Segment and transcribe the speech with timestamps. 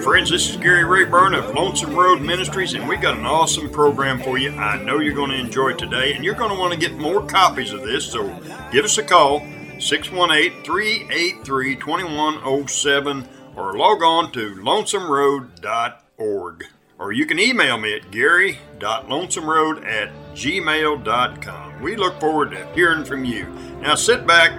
[0.00, 4.18] Friends, this is Gary Rayburn of Lonesome Road Ministries, and we got an awesome program
[4.22, 4.50] for you.
[4.52, 7.22] I know you're going to enjoy today, and you're going to want to get more
[7.26, 8.26] copies of this, so
[8.72, 9.40] give us a call
[9.78, 16.64] 618 383 2107 or log on to lonesomeroad.org.
[16.98, 21.82] Or you can email me at gary.lonesomeroad at gmail.com.
[21.82, 23.44] We look forward to hearing from you.
[23.80, 24.52] Now sit back,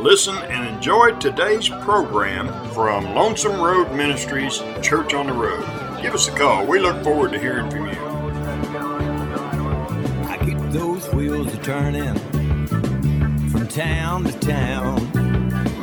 [0.00, 5.64] listen, and enjoy today's program from Lonesome Road Ministries Church on the Road.
[6.02, 6.66] Give us a call.
[6.66, 7.96] We look forward to hearing from you.
[10.28, 12.14] I keep those wheels a turning
[13.48, 15.10] from town to town.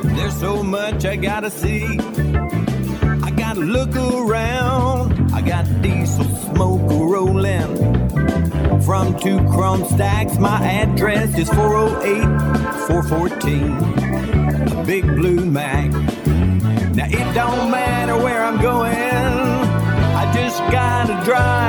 [0.02, 1.84] There's so much I gotta see.
[1.84, 5.32] I gotta look around.
[5.34, 8.03] I got diesel smoke rolling
[8.84, 10.38] from two chrome stacks.
[10.38, 12.22] My address is 408
[12.86, 14.78] 414.
[14.78, 15.90] A big blue Mack.
[16.94, 18.94] Now it don't matter where I'm going.
[18.94, 21.63] I just gotta drive.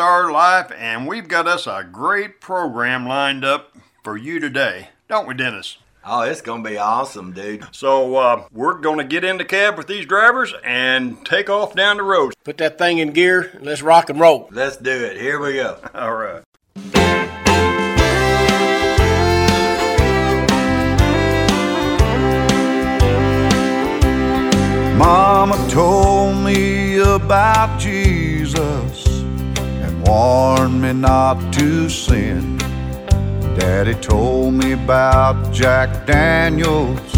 [0.00, 5.28] Our life, and we've got us a great program lined up for you today, don't
[5.28, 5.76] we, Dennis?
[6.04, 7.66] Oh, it's gonna be awesome, dude.
[7.72, 11.74] So, uh, we're going to get in the cab with these drivers and take off
[11.74, 12.32] down the road.
[12.42, 14.48] Put that thing in gear and let's rock and roll.
[14.50, 15.18] Let's do it.
[15.18, 15.78] Here we go.
[15.94, 16.42] All right.
[24.96, 29.09] Mama told me about Jesus and
[30.04, 32.58] warned me not to sin.
[33.58, 37.12] Daddy told me about Jack Daniels,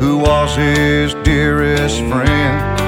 [0.00, 2.78] who was his dearest friend.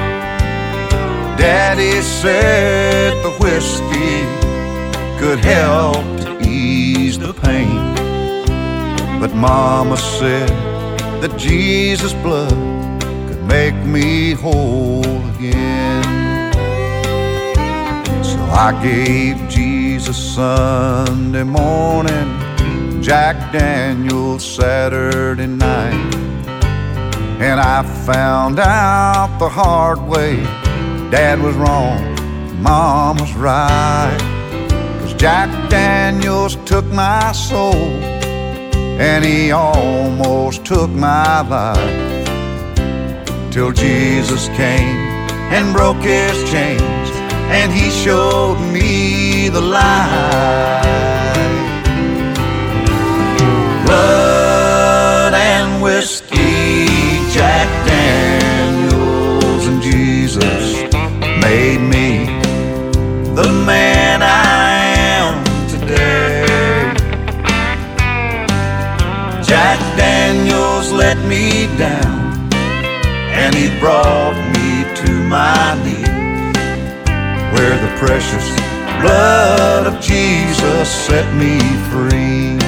[1.38, 4.22] Daddy said the whiskey
[5.18, 7.94] could help to ease the pain.
[9.20, 10.48] But Mama said
[11.20, 12.50] that Jesus' blood
[13.28, 15.04] could make me whole
[15.36, 16.11] again.
[18.54, 26.14] I gave Jesus Sunday morning, Jack Daniels Saturday night.
[27.40, 30.36] And I found out the hard way
[31.10, 34.18] Dad was wrong, Mom was right.
[35.00, 42.28] Cause Jack Daniels took my soul, and he almost took my life
[43.50, 45.00] till Jesus came
[45.50, 50.82] and broke his chains and he showed me the light.
[53.86, 56.86] Blood and whiskey,
[57.32, 60.82] Jack Daniels and Jesus
[61.42, 62.26] made me
[63.34, 64.84] the man I
[65.18, 66.94] am today.
[69.44, 72.22] Jack Daniels let me down
[73.18, 75.91] and he brought me to my knees
[77.62, 78.50] where the precious
[79.00, 81.60] blood of Jesus set me
[81.90, 82.58] free.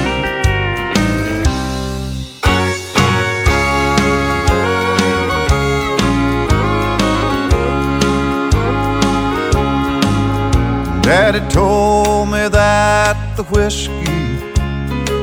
[11.01, 13.91] Daddy told me that the whiskey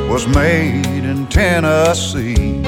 [0.06, 2.58] was made in Tennessee.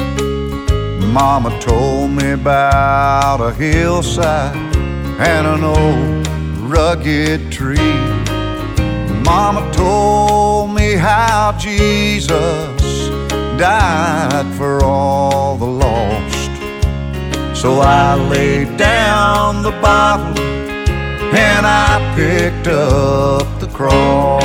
[1.13, 4.57] Mama told me about a hillside
[5.21, 6.14] and an old
[6.75, 7.99] rugged tree.
[9.23, 12.91] Mama told me how Jesus
[13.57, 16.51] died for all the lost.
[17.57, 20.43] So I laid down the bottle
[21.49, 24.43] and I picked up the cross.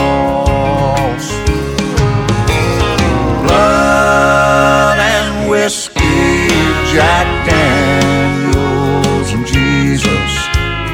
[3.44, 6.48] Blood and whiskey,
[6.94, 10.31] Jack Daniels, and Jesus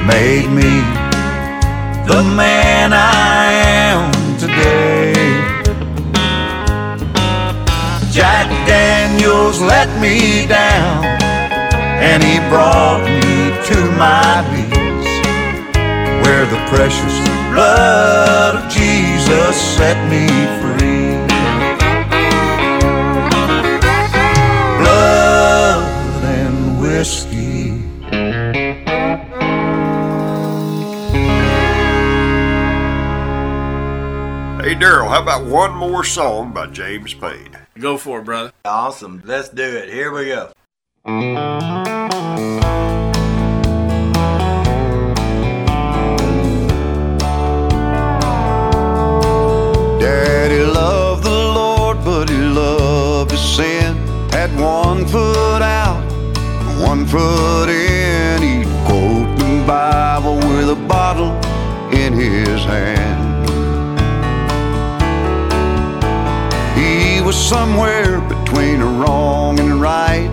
[0.08, 1.05] made me
[2.08, 3.52] the man I
[3.92, 5.14] am today.
[8.12, 11.04] Jack Daniels let me down,
[12.00, 15.10] and he brought me to my knees,
[16.24, 17.16] where the precious
[17.52, 20.28] blood of Jesus set me
[20.62, 21.18] free.
[24.78, 27.55] Blood and whiskey.
[34.76, 37.58] Hey, Daryl, how about one more song by James Payne?
[37.80, 38.52] Go for it, brother.
[38.66, 39.22] Awesome.
[39.24, 39.88] Let's do it.
[39.88, 40.52] Here we go.
[49.98, 53.96] Daddy loved the Lord, but he loved his sin.
[54.32, 56.04] Had one foot out,
[56.82, 58.42] one foot in.
[58.42, 61.32] He'd quote the Bible with a bottle
[61.98, 63.25] in his hand.
[67.36, 70.30] Was somewhere between a wrong and a right.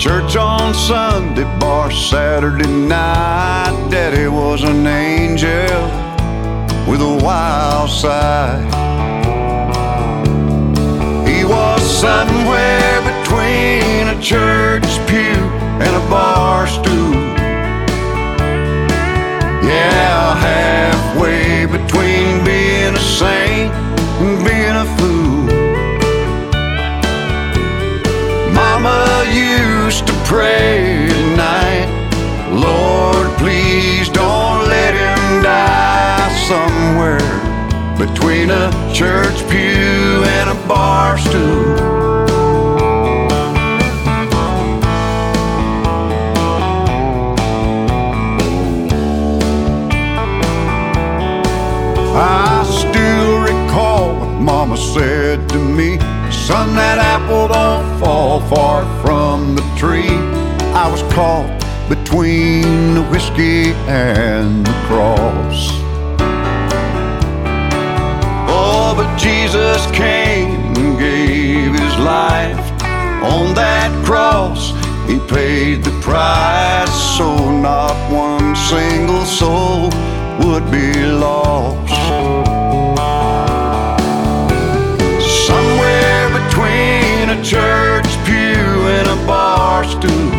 [0.00, 3.88] Church on Sunday, bar Saturday night.
[3.90, 5.80] Daddy was an angel
[6.90, 8.64] with a wild side.
[11.28, 15.40] He was somewhere between a church pew
[15.84, 17.14] and a bar stool.
[19.70, 23.72] Yeah, halfway between being a saint
[24.20, 25.13] and being a fool.
[29.32, 31.88] Used to pray at night,
[32.52, 37.34] Lord, please don't let him die somewhere
[37.96, 41.63] between a church pew and a bar stool.
[56.44, 60.18] Son, that apple don't fall far from the tree
[60.74, 61.48] I was caught
[61.88, 65.70] between the whiskey and the cross
[68.46, 72.58] Oh, but Jesus came and gave his life
[73.24, 74.72] on that cross.
[75.08, 79.84] He paid the price so not one single soul
[80.44, 82.43] would be lost.
[87.44, 88.34] Church pew
[88.96, 90.30] and a bar stool.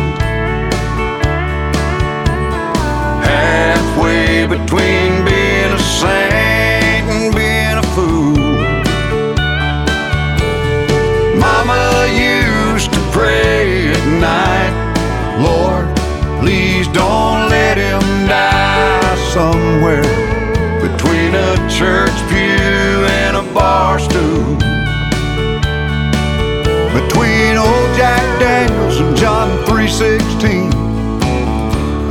[3.22, 6.55] Halfway between being a saint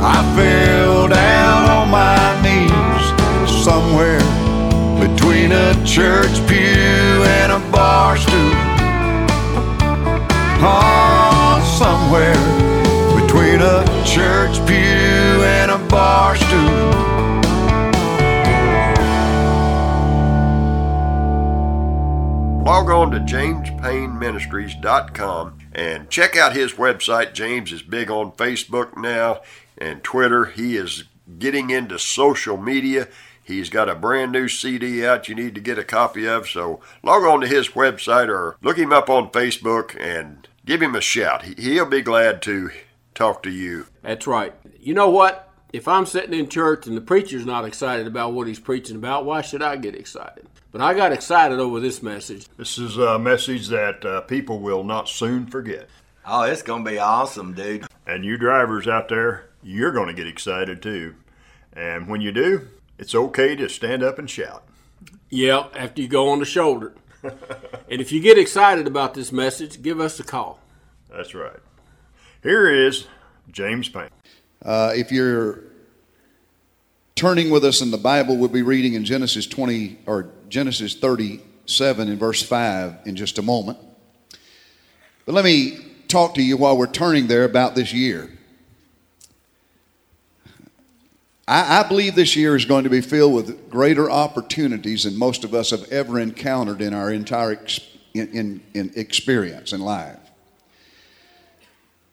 [0.08, 3.04] I fell down on my knees
[3.64, 4.20] somewhere
[5.00, 8.52] between a church pew and a bar stool.
[10.62, 12.36] Oh, somewhere
[13.20, 16.92] between a church pew and a bar stool.
[22.64, 27.34] Log on to jamespayneministries.com and check out his website.
[27.34, 29.42] James is big on Facebook now
[29.78, 30.46] and Twitter.
[30.46, 31.04] He is
[31.38, 33.08] getting into social media.
[33.44, 36.48] He's got a brand new CD out you need to get a copy of.
[36.48, 40.94] So log on to his website or look him up on Facebook and give him
[40.96, 41.42] a shout.
[41.42, 42.70] He- He'll be glad to
[43.14, 43.86] talk to you.
[44.02, 44.54] That's right.
[44.80, 45.42] You know what?
[45.72, 49.26] If I'm sitting in church and the preacher's not excited about what he's preaching about,
[49.26, 50.48] why should I get excited?
[50.76, 52.48] But I got excited over this message.
[52.58, 55.88] This is a message that uh, people will not soon forget.
[56.26, 57.86] Oh, it's going to be awesome, dude.
[58.06, 61.14] And you drivers out there, you're going to get excited too.
[61.72, 62.68] And when you do,
[62.98, 64.64] it's okay to stand up and shout.
[65.30, 66.92] Yeah, after you go on the shoulder.
[67.22, 70.60] and if you get excited about this message, give us a call.
[71.10, 71.60] That's right.
[72.42, 73.06] Here is
[73.50, 74.10] James Payne.
[74.62, 75.62] Uh, if you're
[77.16, 82.08] turning with us in the Bible, we'll be reading in Genesis 20 or Genesis 37
[82.08, 83.78] in verse 5 in just a moment.
[85.24, 88.30] But let me talk to you while we're turning there about this year.
[91.48, 95.42] I, I believe this year is going to be filled with greater opportunities than most
[95.42, 97.80] of us have ever encountered in our entire ex,
[98.12, 100.25] in, in, in experience in life.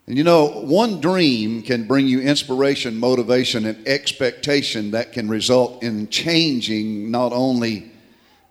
[0.08, 5.82] And you know, one dream can bring you inspiration, motivation, and expectation that can result
[5.82, 7.92] in changing not only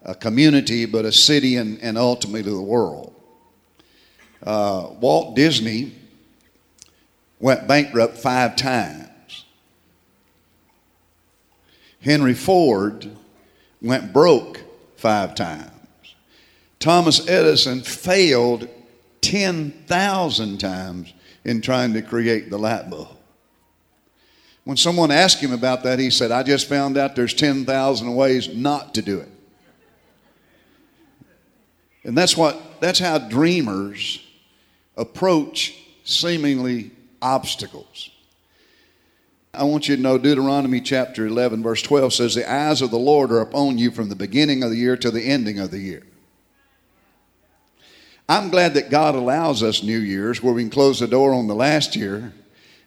[0.03, 3.15] a community, but a city and, and ultimately the world.
[4.43, 5.93] Uh, Walt Disney
[7.39, 9.45] went bankrupt five times.
[12.01, 13.11] Henry Ford
[13.81, 14.61] went broke
[14.97, 15.71] five times.
[16.81, 18.69] Thomas Edison failed
[19.21, 21.13] 10,000 times
[21.45, 23.09] in trying to create the light bulb.
[24.65, 28.55] When someone asked him about that, he said, I just found out there's 10,000 ways
[28.55, 29.29] not to do it.
[32.05, 34.25] And that's what that's how dreamers
[34.97, 38.11] approach seemingly obstacles.
[39.55, 42.99] I want you to know Deuteronomy chapter 11 verse 12 says the eyes of the
[42.99, 45.79] Lord are upon you from the beginning of the year to the ending of the
[45.79, 46.03] year.
[48.29, 51.49] I'm glad that God allows us New Year's where we can close the door on
[51.49, 52.33] the last year.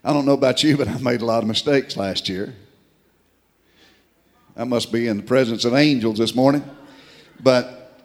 [0.03, 2.55] I don't know about you, but I made a lot of mistakes last year.
[4.55, 6.63] I must be in the presence of angels this morning.
[7.41, 8.03] But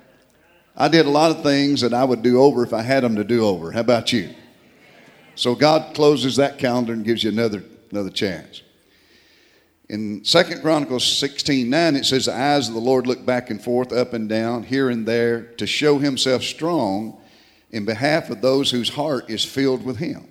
[0.77, 3.17] I did a lot of things that I would do over if I had them
[3.17, 3.71] to do over.
[3.71, 4.31] How about you?
[5.37, 8.63] So God closes that calendar and gives you another, another chance.
[9.89, 13.63] In Second Chronicles 16 9, it says, The eyes of the Lord look back and
[13.63, 17.20] forth, up and down, here and there, to show himself strong
[17.73, 20.27] in behalf of those whose heart is filled with him.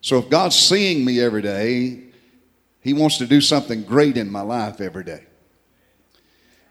[0.00, 2.04] So if God's seeing me every day,
[2.80, 5.24] he wants to do something great in my life every day.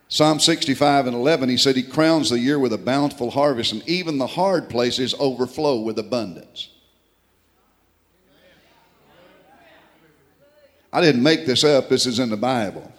[0.10, 3.88] Psalm 65 and 11, he said, He crowns the year with a bountiful harvest, and
[3.88, 6.70] even the hard places overflow with abundance.
[10.94, 12.90] I didn't make this up, this is in the Bible.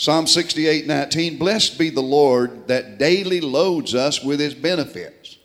[0.00, 5.38] Psalm 68 19, blessed be the Lord that daily loads us with his benefits.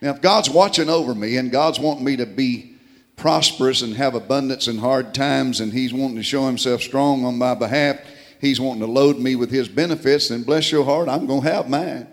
[0.00, 2.76] Now, if God's watching over me and God's wanting me to be
[3.16, 7.38] prosperous and have abundance in hard times, and he's wanting to show himself strong on
[7.38, 7.98] my behalf,
[8.40, 11.52] he's wanting to load me with his benefits, then bless your heart, I'm going to
[11.52, 12.06] have mine.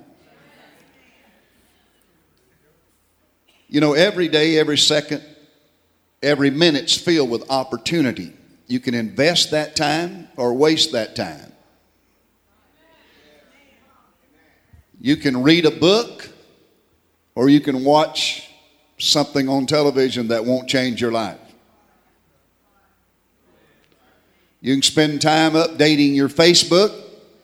[3.67, 5.23] You know, every day, every second,
[6.23, 8.33] Every minute's filled with opportunity.
[8.67, 11.53] You can invest that time or waste that time.
[14.99, 16.29] You can read a book
[17.33, 18.49] or you can watch
[18.97, 21.39] something on television that won't change your life.
[24.59, 26.93] You can spend time updating your Facebook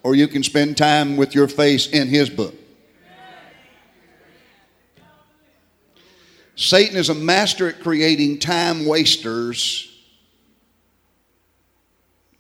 [0.02, 2.56] or you can spend time with your face in his book.
[6.56, 9.93] Satan is a master at creating time wasters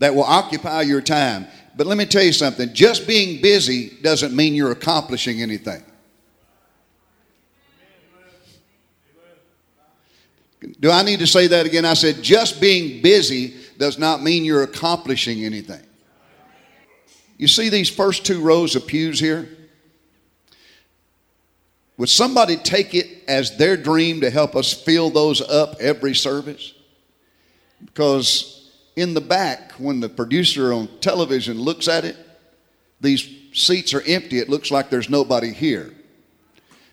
[0.03, 1.47] that will occupy your time.
[1.77, 5.81] But let me tell you something just being busy doesn't mean you're accomplishing anything.
[10.81, 11.85] Do I need to say that again?
[11.85, 15.81] I said just being busy does not mean you're accomplishing anything.
[17.37, 19.47] You see these first two rows of pews here?
[21.95, 26.73] Would somebody take it as their dream to help us fill those up every service?
[27.85, 28.52] Because
[28.95, 32.15] in the back, when the producer on television looks at it,
[33.01, 34.39] these seats are empty.
[34.39, 35.93] It looks like there's nobody here.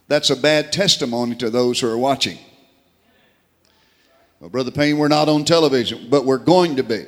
[0.09, 2.39] That's a bad testimony to those who are watching.
[4.41, 7.07] Well, Brother Payne, we're not on television, but we're going to be.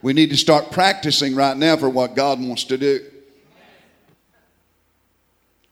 [0.00, 3.04] We need to start practicing right now for what God wants to do.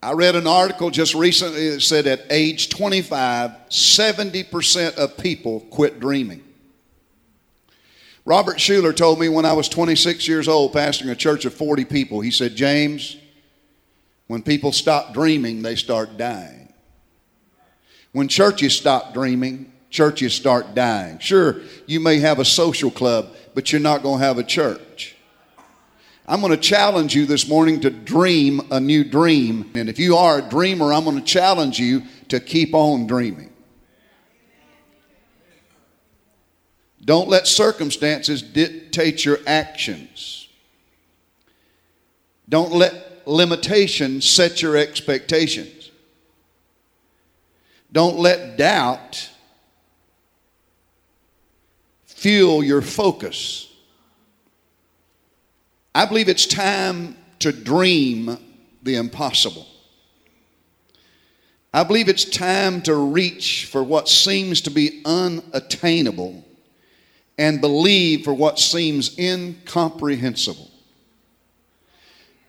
[0.02, 5.98] I read an article just recently that said at age 25, 70% of people quit
[5.98, 6.44] dreaming.
[8.28, 11.86] Robert Schuller told me when I was 26 years old, pastoring a church of 40
[11.86, 13.16] people, he said, James,
[14.26, 16.70] when people stop dreaming, they start dying.
[18.12, 21.18] When churches stop dreaming, churches start dying.
[21.20, 25.16] Sure, you may have a social club, but you're not going to have a church.
[26.26, 29.70] I'm going to challenge you this morning to dream a new dream.
[29.74, 33.47] And if you are a dreamer, I'm going to challenge you to keep on dreaming.
[37.08, 40.46] Don't let circumstances dictate your actions.
[42.46, 45.90] Don't let limitations set your expectations.
[47.90, 49.30] Don't let doubt
[52.04, 53.72] fuel your focus.
[55.94, 58.36] I believe it's time to dream
[58.82, 59.66] the impossible.
[61.72, 66.44] I believe it's time to reach for what seems to be unattainable
[67.38, 70.70] and believe for what seems incomprehensible.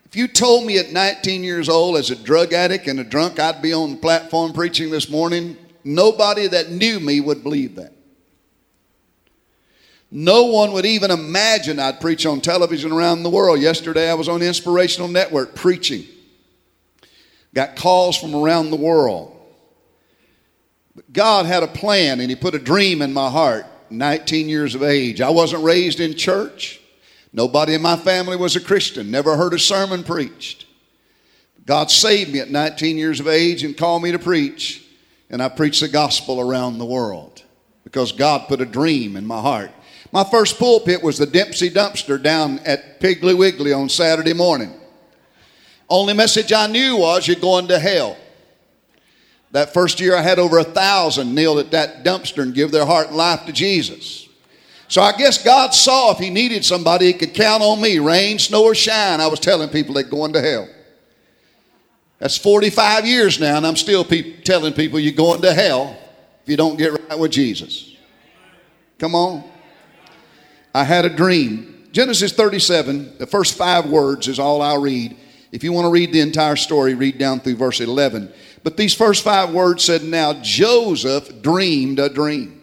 [0.06, 3.40] If you told me at 19 years old, as a drug addict and a drunk,
[3.40, 7.94] I'd be on the platform preaching this morning, nobody that knew me would believe that.
[10.12, 13.62] No one would even imagine I'd preach on television around the world.
[13.62, 16.06] Yesterday I was on Inspirational Network preaching.
[17.54, 19.36] Got calls from around the world.
[20.96, 24.76] But God had a plan and He put a dream in my heart, 19 years
[24.76, 25.22] of age.
[25.22, 26.80] I wasn't raised in church.
[27.32, 30.66] Nobody in my family was a Christian, never heard a sermon preached.
[31.66, 34.84] God saved me at 19 years of age and called me to preach,
[35.30, 37.44] and I preached the gospel around the world
[37.84, 39.72] because God put a dream in my heart.
[40.12, 44.74] My first pulpit was the Dempster dumpster down at Piggly Wiggly on Saturday morning.
[45.88, 48.18] Only message I knew was you're going to hell.
[49.52, 52.86] That first year I had over a thousand kneel at that dumpster and give their
[52.86, 54.28] heart and life to Jesus.
[54.88, 58.00] So I guess God saw if he needed somebody, he could count on me.
[58.00, 59.22] Rain, snow, or shine.
[59.22, 60.68] I was telling people they're going to hell.
[62.18, 65.98] That's 45 years now, and I'm still pe- telling people you're going to hell
[66.44, 67.96] if you don't get right with Jesus.
[68.98, 69.44] Come on.
[70.74, 71.88] I had a dream.
[71.92, 75.16] Genesis 37, the first five words is all I'll read.
[75.52, 78.32] If you want to read the entire story, read down through verse 11.
[78.64, 82.62] But these first five words said, Now Joseph dreamed a dream.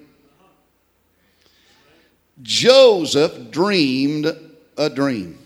[2.43, 4.26] Joseph dreamed
[4.76, 5.39] a dream.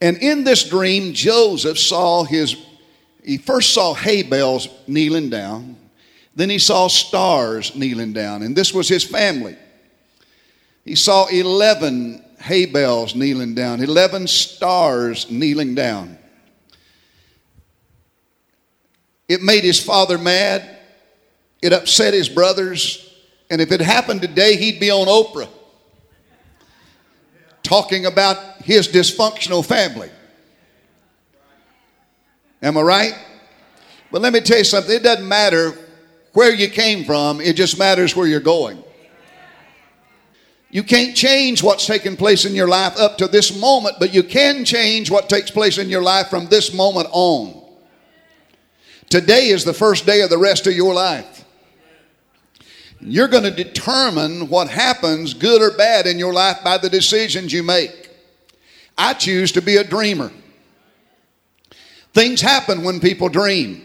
[0.00, 2.56] And in this dream, Joseph saw his,
[3.24, 5.76] he first saw hay bales kneeling down,
[6.34, 9.56] then he saw stars kneeling down, and this was his family.
[10.84, 16.16] He saw 11 hay bales kneeling down, 11 stars kneeling down.
[19.30, 20.68] It made his father mad.
[21.62, 23.14] It upset his brothers.
[23.48, 25.48] And if it happened today, he'd be on Oprah
[27.62, 30.10] talking about his dysfunctional family.
[32.60, 33.14] Am I right?
[34.10, 35.78] But let me tell you something it doesn't matter
[36.32, 38.82] where you came from, it just matters where you're going.
[40.70, 44.24] You can't change what's taken place in your life up to this moment, but you
[44.24, 47.59] can change what takes place in your life from this moment on.
[49.10, 51.44] Today is the first day of the rest of your life.
[53.00, 57.52] You're going to determine what happens, good or bad, in your life by the decisions
[57.52, 58.08] you make.
[58.96, 60.30] I choose to be a dreamer.
[62.12, 63.84] Things happen when people dream.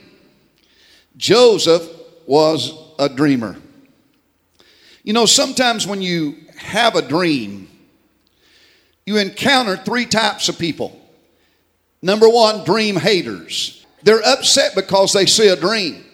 [1.17, 1.89] Joseph
[2.27, 3.55] was a dreamer.
[5.03, 7.67] You know, sometimes when you have a dream,
[9.07, 11.01] you encounter three types of people.
[12.03, 13.84] Number one, dream haters.
[14.05, 16.05] They're upset because they see a dream.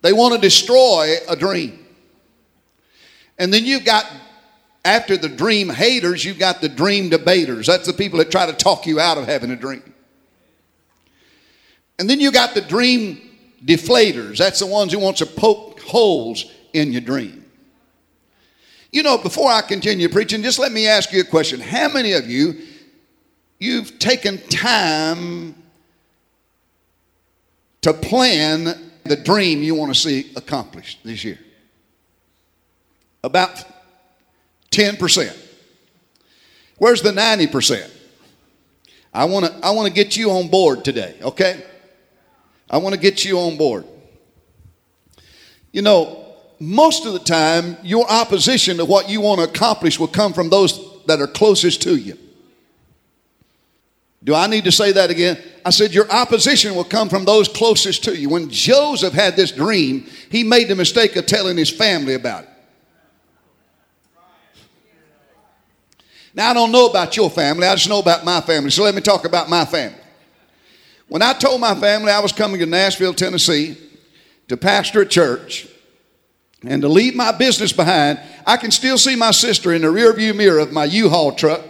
[0.00, 1.86] They want to destroy a dream.
[3.38, 4.04] And then you've got,
[4.84, 7.68] after the dream haters, you've got the dream debaters.
[7.68, 9.94] That's the people that try to talk you out of having a dream.
[12.00, 13.20] And then you got the dream
[13.64, 14.38] deflators.
[14.38, 17.44] That's the ones who want to poke holes in your dream.
[18.90, 21.60] You know, before I continue preaching, just let me ask you a question.
[21.60, 22.60] How many of you
[23.62, 25.54] you've taken time
[27.80, 28.64] to plan
[29.04, 31.38] the dream you want to see accomplished this year?
[33.22, 33.64] About
[34.72, 35.38] 10%.
[36.78, 37.88] Where's the 90%?
[39.14, 41.62] I want to I want to get you on board today, okay?
[42.68, 43.84] I want to get you on board.
[45.70, 50.08] You know, most of the time, your opposition to what you want to accomplish will
[50.08, 52.18] come from those that are closest to you.
[54.24, 55.38] Do I need to say that again?
[55.64, 58.28] I said, Your opposition will come from those closest to you.
[58.28, 62.48] When Joseph had this dream, he made the mistake of telling his family about it.
[66.34, 68.70] Now, I don't know about your family, I just know about my family.
[68.70, 69.98] So let me talk about my family.
[71.08, 73.76] When I told my family I was coming to Nashville, Tennessee
[74.48, 75.68] to pastor a church
[76.62, 80.34] and to leave my business behind, I can still see my sister in the rearview
[80.34, 81.60] mirror of my U Haul truck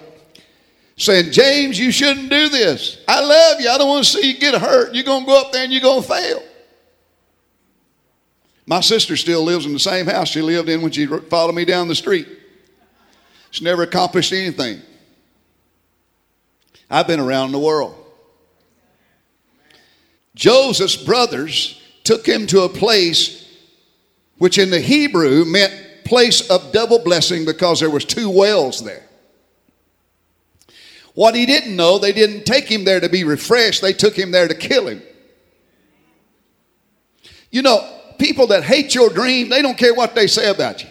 [1.03, 3.03] saying, James, you shouldn't do this.
[3.09, 3.69] I love you.
[3.69, 4.95] I don't want to see you get hurt.
[4.95, 6.43] You're going to go up there and you're going to fail.
[8.67, 11.65] My sister still lives in the same house she lived in when she followed me
[11.65, 12.29] down the street.
[13.51, 14.81] She never accomplished anything.
[16.89, 17.95] I've been around the world.
[20.35, 23.43] Joseph's brothers took him to a place
[24.39, 29.07] which in the Hebrew meant place of double blessing because there was two wells there.
[31.15, 34.31] What he didn't know, they didn't take him there to be refreshed, they took him
[34.31, 35.03] there to kill him.
[37.51, 37.87] You know,
[38.19, 40.89] people that hate your dream, they don't care what they say about you.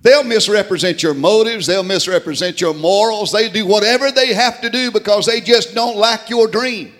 [0.00, 4.92] They'll misrepresent your motives, they'll misrepresent your morals, they do whatever they have to do
[4.92, 6.94] because they just don't like your dream.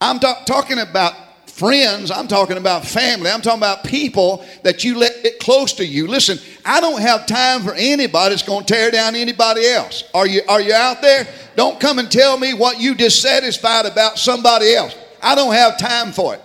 [0.00, 1.14] I'm ta- talking about
[1.52, 5.84] friends, I'm talking about family, I'm talking about people that you let get close to
[5.86, 6.06] you.
[6.06, 10.04] Listen, I don't have time for anybody that's going to tear down anybody else.
[10.14, 11.28] Are you, are you out there?
[11.54, 14.96] Don't come and tell me what you dissatisfied about somebody else.
[15.22, 16.40] I don't have time for it.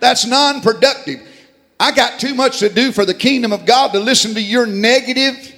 [0.00, 1.20] That's non productive.
[1.78, 4.66] I got too much to do for the kingdom of God to listen to your
[4.66, 5.54] negative,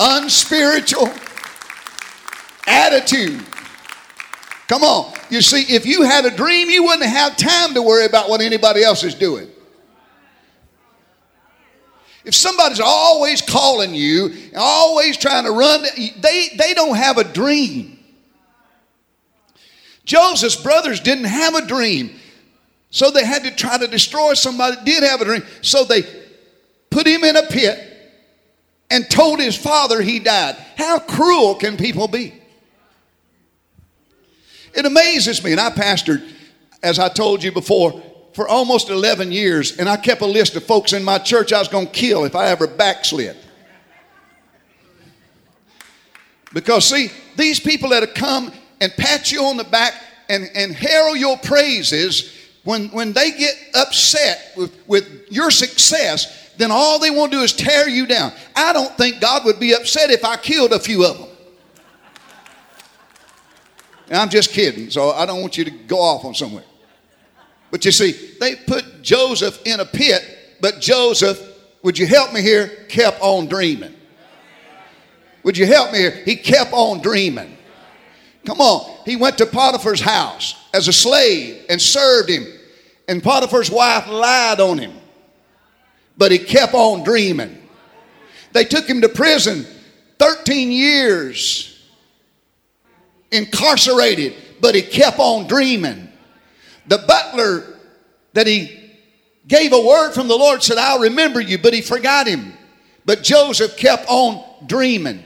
[0.00, 1.12] unspiritual
[2.66, 3.44] attitude.
[4.68, 5.12] Come on.
[5.30, 8.40] You see, if you had a dream, you wouldn't have time to worry about what
[8.40, 9.48] anybody else is doing.
[12.24, 15.84] If somebody's always calling you, always trying to run,
[16.18, 18.00] they, they don't have a dream.
[20.04, 22.10] Joseph's brothers didn't have a dream.
[22.90, 25.44] So they had to try to destroy somebody that did have a dream.
[25.62, 26.02] So they
[26.90, 27.92] put him in a pit
[28.90, 30.56] and told his father he died.
[30.76, 32.34] How cruel can people be?
[34.76, 36.22] It amazes me, and I pastored,
[36.82, 38.02] as I told you before,
[38.34, 41.58] for almost 11 years, and I kept a list of folks in my church I
[41.58, 43.36] was going to kill if I ever backslid.
[46.52, 49.94] Because, see, these people that have come and pat you on the back
[50.28, 52.34] and, and herald your praises,
[52.64, 57.42] when, when they get upset with, with your success, then all they want to do
[57.42, 58.32] is tear you down.
[58.54, 61.28] I don't think God would be upset if I killed a few of them.
[64.08, 66.64] And I'm just kidding, so I don't want you to go off on somewhere.
[67.70, 70.22] But you see, they put Joseph in a pit,
[70.60, 71.40] but Joseph,
[71.82, 73.94] would you help me here, kept on dreaming.
[75.42, 76.10] Would you help me here?
[76.10, 77.56] He kept on dreaming.
[78.44, 78.96] Come on.
[79.04, 82.46] He went to Potiphar's house as a slave and served him.
[83.08, 84.92] And Potiphar's wife lied on him.
[86.16, 87.62] But he kept on dreaming.
[88.52, 89.66] They took him to prison
[90.18, 91.75] 13 years,
[93.36, 96.08] incarcerated, but he kept on dreaming.
[96.88, 97.78] The butler
[98.32, 98.90] that he
[99.46, 102.52] gave a word from the Lord said, I'll remember you, but he forgot him.
[103.04, 105.22] But Joseph kept on dreaming.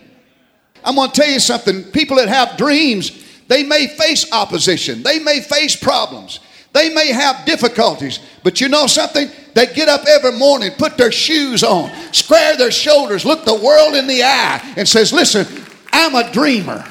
[0.84, 1.84] I'm going to tell you something.
[1.84, 6.40] People that have dreams, they may face opposition, they may face problems,
[6.72, 9.28] they may have difficulties, but you know something?
[9.54, 13.94] They get up every morning, put their shoes on, square their shoulders, look the world
[13.94, 15.46] in the eye, and says, Listen,
[15.92, 16.84] I'm a dreamer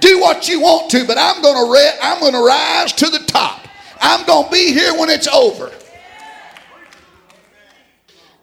[0.00, 3.08] do what you want to, but I'm going to re- I'm going to rise to
[3.08, 3.66] the top.
[4.00, 5.70] I'm going to be here when it's over.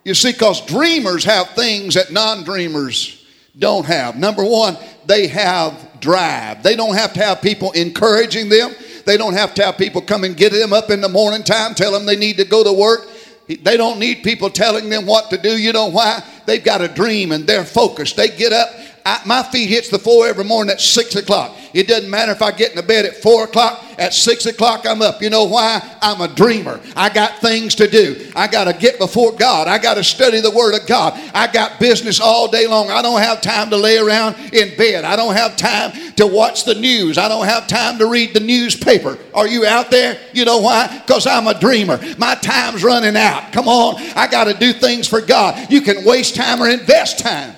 [0.04, 3.26] You see, because dreamers have things that non dreamers
[3.58, 4.18] don't have.
[4.18, 6.64] Number one, they have drive.
[6.64, 8.74] They don't have to have people encouraging them.
[9.06, 11.74] They don't have to have people come and get them up in the morning time,
[11.74, 13.08] tell them they need to go to work.
[13.48, 15.58] They don't need people telling them what to do.
[15.58, 16.24] You know why?
[16.46, 18.16] They've got a dream and they're focused.
[18.16, 18.70] They get up
[19.06, 21.58] I, my feet hits the floor every morning at six o'clock.
[21.74, 23.84] It doesn't matter if I get in the bed at four o'clock.
[23.98, 25.22] At six o'clock, I'm up.
[25.22, 25.82] You know why?
[26.02, 26.80] I'm a dreamer.
[26.96, 28.32] I got things to do.
[28.36, 29.68] I got to get before God.
[29.68, 31.14] I got to study the Word of God.
[31.34, 32.90] I got business all day long.
[32.90, 35.04] I don't have time to lay around in bed.
[35.04, 37.18] I don't have time to watch the news.
[37.18, 39.18] I don't have time to read the newspaper.
[39.34, 40.20] Are you out there?
[40.34, 41.00] You know why?
[41.00, 42.00] Because I'm a dreamer.
[42.18, 43.54] My time's running out.
[43.54, 43.96] Come on.
[44.16, 45.72] I got to do things for God.
[45.72, 47.56] You can waste time or invest time.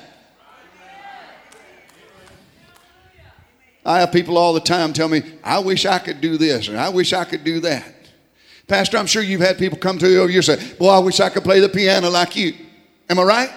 [3.85, 6.77] I have people all the time tell me, I wish I could do this and
[6.77, 7.85] I wish I could do that.
[8.67, 11.19] Pastor, I'm sure you've had people come to you over you say, Boy, I wish
[11.19, 12.53] I could play the piano like you.
[13.09, 13.49] Am I right?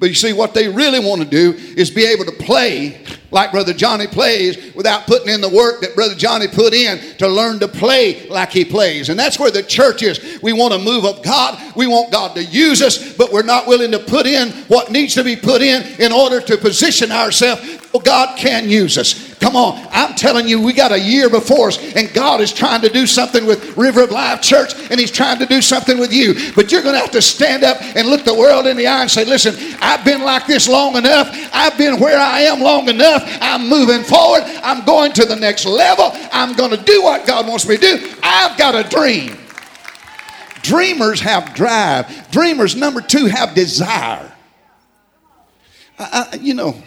[0.00, 3.50] But you see, what they really want to do is be able to play like
[3.50, 7.58] Brother Johnny plays without putting in the work that Brother Johnny put in to learn
[7.58, 9.08] to play like he plays.
[9.08, 10.40] And that's where the church is.
[10.40, 11.74] We want to move of God.
[11.74, 15.14] We want God to use us, but we're not willing to put in what needs
[15.14, 19.34] to be put in in order to position ourselves God can use us.
[19.38, 19.86] Come on.
[19.90, 23.06] I'm telling you, we got a year before us, and God is trying to do
[23.06, 26.34] something with River of Life Church, and He's trying to do something with you.
[26.54, 29.02] But you're going to have to stand up and look the world in the eye
[29.02, 31.28] and say, Listen, I've been like this long enough.
[31.52, 33.22] I've been where I am long enough.
[33.40, 34.42] I'm moving forward.
[34.62, 36.10] I'm going to the next level.
[36.32, 38.14] I'm going to do what God wants me to do.
[38.22, 39.36] I've got a dream.
[40.62, 42.30] Dreamers have drive.
[42.30, 44.30] Dreamers, number two, have desire.
[45.98, 46.80] I, I, you know,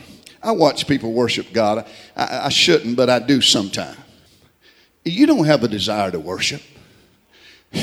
[0.44, 1.86] I watch people worship God.
[2.16, 3.98] I, I, shouldn't, but I do sometimes.
[5.04, 6.62] You don't have a desire to worship.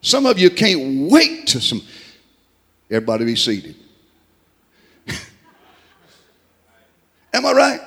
[0.00, 1.82] Some of you can't wait to some.
[2.90, 3.74] Everybody be seated.
[7.32, 7.80] Am I right?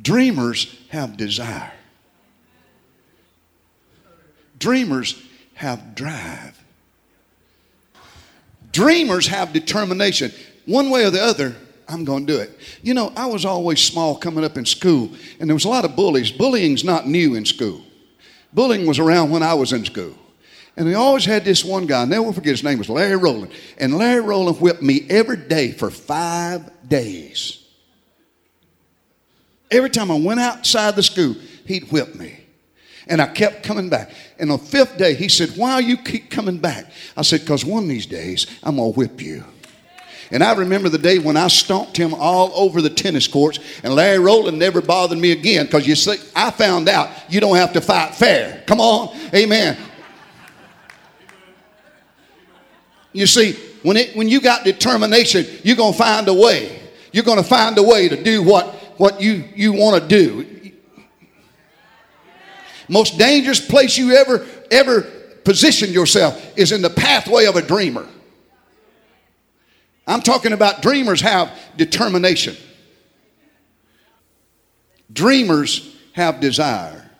[0.00, 1.72] Dreamers have desire.
[4.58, 5.20] Dreamers
[5.54, 6.55] have drive.
[8.76, 10.30] Dreamers have determination.
[10.66, 11.56] One way or the other,
[11.88, 12.50] I'm going to do it.
[12.82, 15.10] You know, I was always small coming up in school,
[15.40, 16.30] and there was a lot of bullies.
[16.30, 17.80] Bullying's not new in school.
[18.52, 20.14] Bullying was around when I was in school.
[20.76, 23.50] And we always had this one guy, never forget his name was Larry Rowland.
[23.78, 27.64] And Larry Rowland whipped me every day for five days.
[29.70, 31.34] Every time I went outside the school,
[31.64, 32.40] he'd whip me.
[33.06, 34.10] And I kept coming back.
[34.38, 36.86] And on the fifth day, he said, Why you keep coming back?
[37.16, 39.44] I said, Because one of these days, I'm going to whip you.
[40.30, 43.94] And I remember the day when I stomped him all over the tennis courts, and
[43.94, 47.72] Larry Rowland never bothered me again because you see, I found out you don't have
[47.74, 48.64] to fight fair.
[48.66, 49.76] Come on, amen.
[53.12, 56.82] You see, when, it, when you got determination, you're going to find a way.
[57.12, 60.55] You're going to find a way to do what, what you, you want to do.
[62.88, 65.02] Most dangerous place you ever, ever
[65.44, 68.06] position yourself is in the pathway of a dreamer.
[70.06, 72.56] I'm talking about dreamers have determination.
[75.12, 77.10] Dreamers have desire.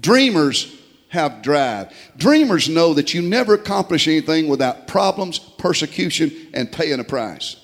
[0.00, 1.92] Dreamers have drive.
[2.16, 7.56] Dreamers know that you never accomplish anything without problems, persecution, and paying a price.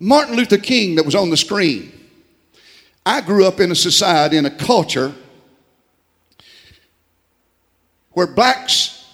[0.00, 1.92] Martin Luther King, that was on the screen,
[3.04, 5.14] I grew up in a society, in a culture
[8.12, 9.06] where blacks,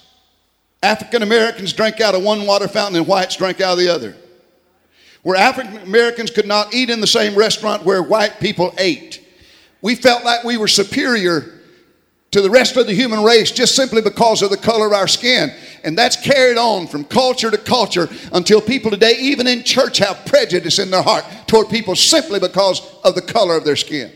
[0.82, 4.16] African Americans drank out of one water fountain and whites drank out of the other.
[5.22, 9.22] Where African Americans could not eat in the same restaurant where white people ate.
[9.80, 11.53] We felt like we were superior
[12.34, 15.06] to the rest of the human race just simply because of the color of our
[15.06, 15.52] skin.
[15.84, 20.26] And that's carried on from culture to culture until people today, even in church, have
[20.26, 24.10] prejudice in their heart toward people simply because of the color of their skin.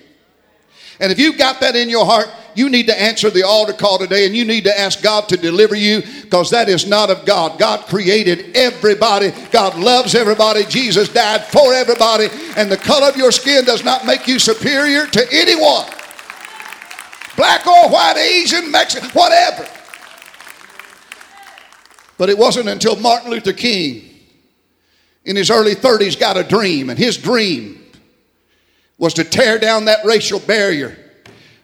[0.98, 4.00] And if you've got that in your heart, you need to answer the altar call
[4.00, 7.24] today and you need to ask God to deliver you because that is not of
[7.24, 7.56] God.
[7.56, 10.64] God created everybody, God loves everybody.
[10.64, 12.26] Jesus died for everybody,
[12.56, 15.86] and the color of your skin does not make you superior to anyone
[17.38, 19.66] black or white, Asian, Mexican, whatever.
[22.18, 24.02] But it wasn't until Martin Luther King
[25.24, 27.86] in his early 30s got a dream, and his dream
[28.98, 30.98] was to tear down that racial barrier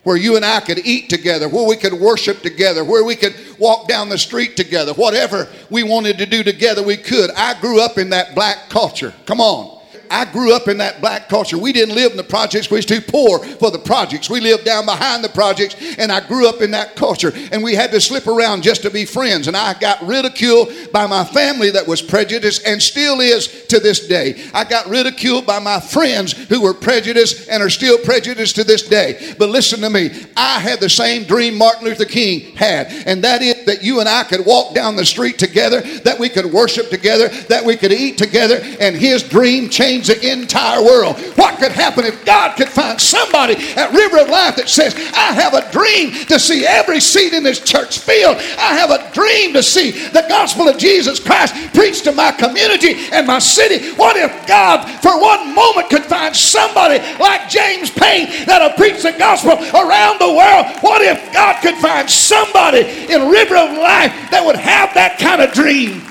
[0.04, 3.34] where you and I could eat together, where we could worship together, where we could
[3.58, 4.92] walk down the street together.
[4.92, 7.30] Whatever we wanted to do together, we could.
[7.32, 9.12] I grew up in that black culture.
[9.26, 9.73] Come on.
[10.10, 11.58] I grew up in that black culture.
[11.58, 12.70] We didn't live in the projects.
[12.70, 14.30] We was too poor for the projects.
[14.30, 17.32] We lived down behind the projects, and I grew up in that culture.
[17.52, 19.48] And we had to slip around just to be friends.
[19.48, 24.06] And I got ridiculed by my family that was prejudiced and still is to this
[24.06, 24.42] day.
[24.52, 28.82] I got ridiculed by my friends who were prejudiced and are still prejudiced to this
[28.82, 29.34] day.
[29.38, 30.10] But listen to me.
[30.36, 34.08] I had the same dream Martin Luther King had, and that is that you and
[34.08, 37.92] I could walk down the street together, that we could worship together, that we could
[37.92, 41.18] eat together, and his dream changed the entire world.
[41.36, 45.32] What could happen if God could find somebody at River of Life that says, I
[45.32, 48.36] have a dream to see every seat in this church filled.
[48.36, 52.94] I have a dream to see the gospel of Jesus Christ preached to my community
[53.12, 53.92] and my city.
[53.94, 59.12] What if God, for one moment, could find somebody like James Payne that'll preach the
[59.12, 60.66] gospel around the world?
[60.80, 62.80] What if God could find somebody
[63.12, 66.02] in River of Life that would have that kind of dream?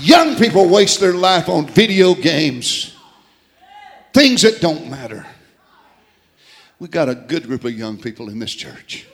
[0.00, 2.96] Young people waste their life on video games,
[4.12, 5.26] things that don't matter.
[6.78, 9.06] We got a good group of young people in this church.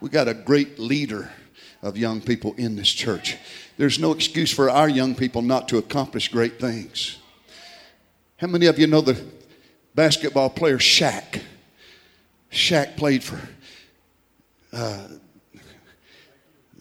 [0.00, 1.30] We got a great leader
[1.82, 3.36] of young people in this church.
[3.76, 7.18] There's no excuse for our young people not to accomplish great things.
[8.36, 9.24] How many of you know the
[9.94, 11.42] basketball player Shaq?
[12.52, 13.40] Shaq played for
[14.72, 15.08] uh,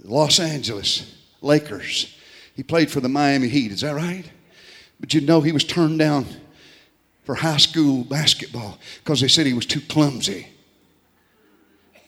[0.03, 2.16] Los Angeles Lakers.
[2.57, 4.25] He played for the Miami Heat, is that right?
[4.99, 6.25] But you know he was turned down
[7.23, 10.47] for high school basketball because they said he was too clumsy.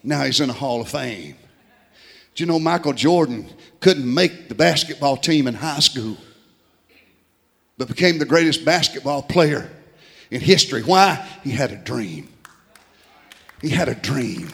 [0.03, 1.35] Now he's in the Hall of Fame.
[2.33, 3.47] Do you know Michael Jordan
[3.79, 6.17] couldn't make the basketball team in high school,
[7.77, 9.69] but became the greatest basketball player
[10.31, 10.81] in history?
[10.81, 11.27] Why?
[11.43, 12.27] He had a dream.
[13.61, 14.49] He had a dream.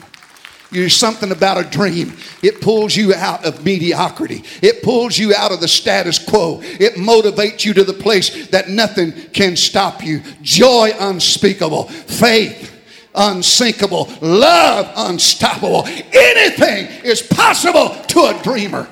[0.72, 2.14] There's something about a dream.
[2.42, 4.42] It pulls you out of mediocrity.
[4.62, 6.60] It pulls you out of the status quo.
[6.62, 10.22] It motivates you to the place that nothing can stop you.
[10.42, 12.72] Joy unspeakable, faith
[13.16, 15.84] unsinkable, love unstoppable.
[15.86, 18.88] Anything is possible to a dreamer.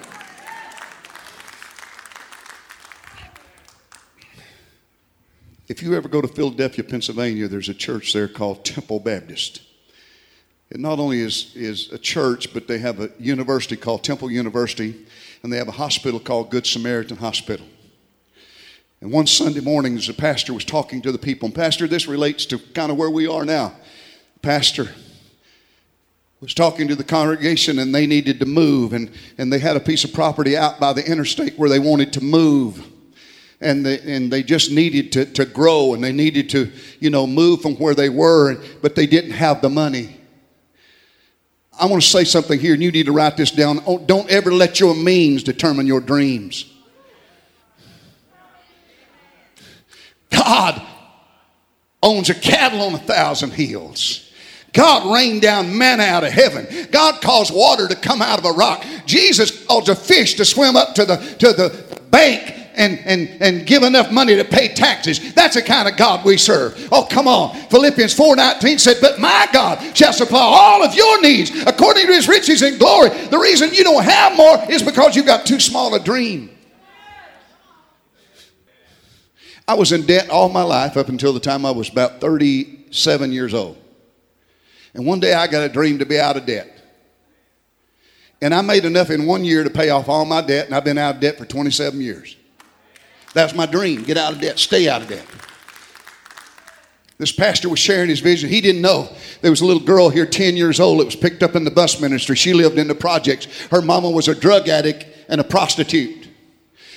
[5.67, 9.63] If you ever go to Philadelphia, Pennsylvania, there's a church there called Temple Baptist.
[10.81, 15.07] Not only is, is a church, but they have a university called Temple University,
[15.43, 17.67] and they have a hospital called Good Samaritan Hospital.
[19.01, 22.09] And one Sunday morning, as the pastor was talking to the people, and Pastor, this
[22.09, 23.75] relates to kind of where we are now.
[24.43, 24.89] Pastor
[26.41, 29.81] was talking to the congregation, and they needed to move, and, and they had a
[29.81, 32.91] piece of property out by the interstate where they wanted to move
[33.61, 37.25] and they, and they just needed to, to grow and they needed to you know
[37.27, 40.17] move from where they were but they didn't have the money
[41.79, 44.31] i want to say something here and you need to write this down oh, don't
[44.31, 46.71] ever let your means determine your dreams
[50.31, 50.83] god
[52.03, 54.21] owns a cattle on a thousand hills
[54.75, 56.67] God rained down manna out of heaven.
[56.91, 58.85] God caused water to come out of a rock.
[59.07, 63.67] Jesus caused a fish to swim up to the, to the bank and, and, and
[63.67, 65.35] give enough money to pay taxes.
[65.35, 66.89] That's the kind of God we serve.
[66.91, 67.55] Oh, come on.
[67.69, 72.29] Philippians 4.19 said, But my God shall supply all of your needs according to his
[72.29, 73.11] riches and glory.
[73.11, 76.51] The reason you don't have more is because you've got too small a dream.
[79.67, 83.33] I was in debt all my life up until the time I was about 37
[83.33, 83.79] years old.
[84.93, 86.71] And one day I got a dream to be out of debt.
[88.43, 90.85] And I made enough in one year to pay off all my debt, and I've
[90.85, 92.37] been out of debt for 27 years.
[93.35, 94.05] That's my dream.
[94.05, 95.27] Get out of debt, stay out of debt.
[97.18, 98.49] This pastor was sharing his vision.
[98.49, 99.09] He didn't know
[99.40, 101.70] there was a little girl here, 10 years old, that was picked up in the
[101.70, 102.35] bus ministry.
[102.35, 103.47] She lived in the projects.
[103.70, 106.29] Her mama was a drug addict and a prostitute.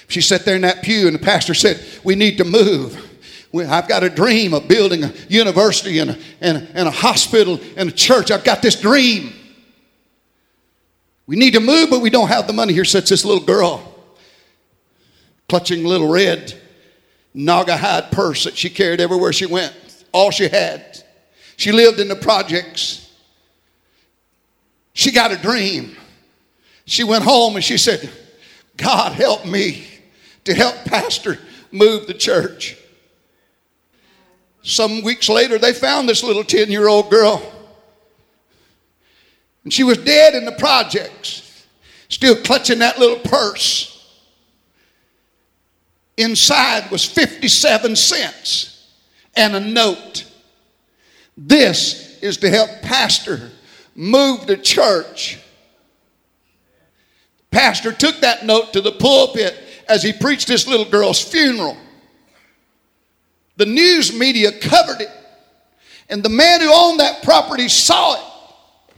[0.07, 3.03] She sat there in that pew, and the pastor said, We need to move.
[3.53, 7.89] I've got a dream of building a university and a, and, and a hospital and
[7.89, 8.29] a church.
[8.29, 9.33] I've got this dream.
[11.25, 12.73] We need to move, but we don't have the money.
[12.73, 13.96] Here sits this little girl
[15.49, 16.53] clutching little red
[17.35, 19.73] Naugahyde purse that she carried everywhere she went,
[20.11, 21.03] all she had.
[21.55, 23.11] She lived in the projects.
[24.93, 25.95] She got a dream.
[26.85, 28.09] She went home and she said,
[28.75, 29.87] God help me
[30.45, 31.37] to help Pastor
[31.71, 32.77] move the church.
[34.63, 37.41] Some weeks later, they found this little 10 year old girl.
[39.63, 41.65] And she was dead in the projects,
[42.09, 43.96] still clutching that little purse.
[46.17, 48.91] Inside was 57 cents
[49.35, 50.25] and a note.
[51.37, 53.51] This is to help pastor
[53.95, 55.39] move the church.
[57.51, 59.55] Pastor took that note to the pulpit
[59.87, 61.77] as he preached this little girl's funeral.
[63.57, 65.09] The news media covered it,
[66.09, 68.93] and the man who owned that property saw it.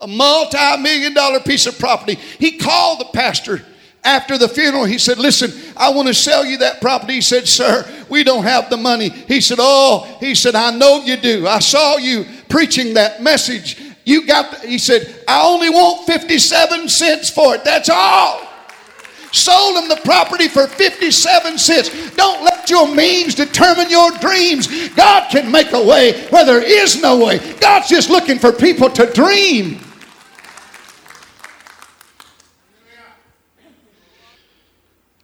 [0.00, 2.16] A multi million dollar piece of property.
[2.38, 3.64] He called the pastor
[4.04, 7.14] after the funeral, he said, Listen, I want to sell you that property.
[7.14, 9.08] He said, Sir, we don't have the money.
[9.08, 11.46] He said, Oh, he said, I know you do.
[11.46, 13.80] I saw you preaching that message.
[14.04, 17.64] You got, the, he said, I only want 57 cents for it.
[17.64, 18.48] That's all.
[19.30, 22.14] Sold him the property for 57 cents.
[22.16, 24.90] Don't let your means determine your dreams.
[24.90, 27.38] God can make a way where there is no way.
[27.58, 29.80] God's just looking for people to dream.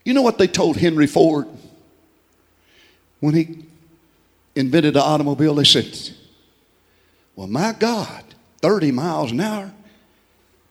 [0.09, 1.47] You know what they told Henry Ford
[3.21, 3.67] when he
[4.55, 5.57] invented the automobile?
[5.57, 6.17] They said,
[7.37, 8.25] Well, my God,
[8.63, 9.71] 30 miles an hour,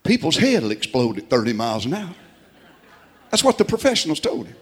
[0.04, 2.16] people's head will explode at 30 miles an hour.
[3.30, 4.56] That's what the professionals told him.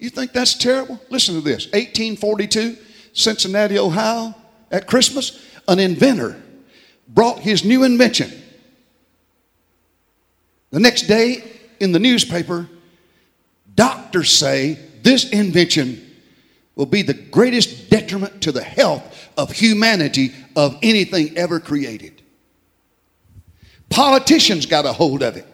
[0.00, 1.00] You think that's terrible?
[1.08, 2.76] Listen to this 1842,
[3.12, 4.34] Cincinnati, Ohio,
[4.72, 6.42] at Christmas, an inventor
[7.06, 8.28] brought his new invention.
[10.72, 11.44] The next day,
[11.82, 12.68] in the newspaper,
[13.74, 16.10] doctors say this invention
[16.74, 22.22] will be the greatest detriment to the health of humanity of anything ever created.
[23.90, 25.46] Politicians got a hold of it.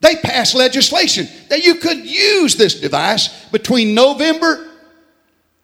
[0.00, 4.68] They passed legislation that you could use this device between November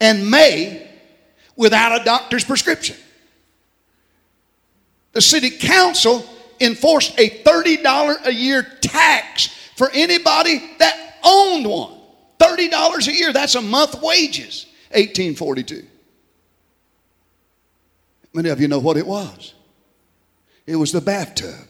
[0.00, 0.88] and May
[1.56, 2.96] without a doctor's prescription.
[5.12, 6.24] The city council
[6.60, 11.94] enforced a $30 a year tax for anybody that owned one.
[12.38, 14.66] $30 a year, that's a month wages.
[14.90, 15.86] 1842.
[18.34, 19.54] Many of you know what it was.
[20.66, 21.66] It was the bathtub.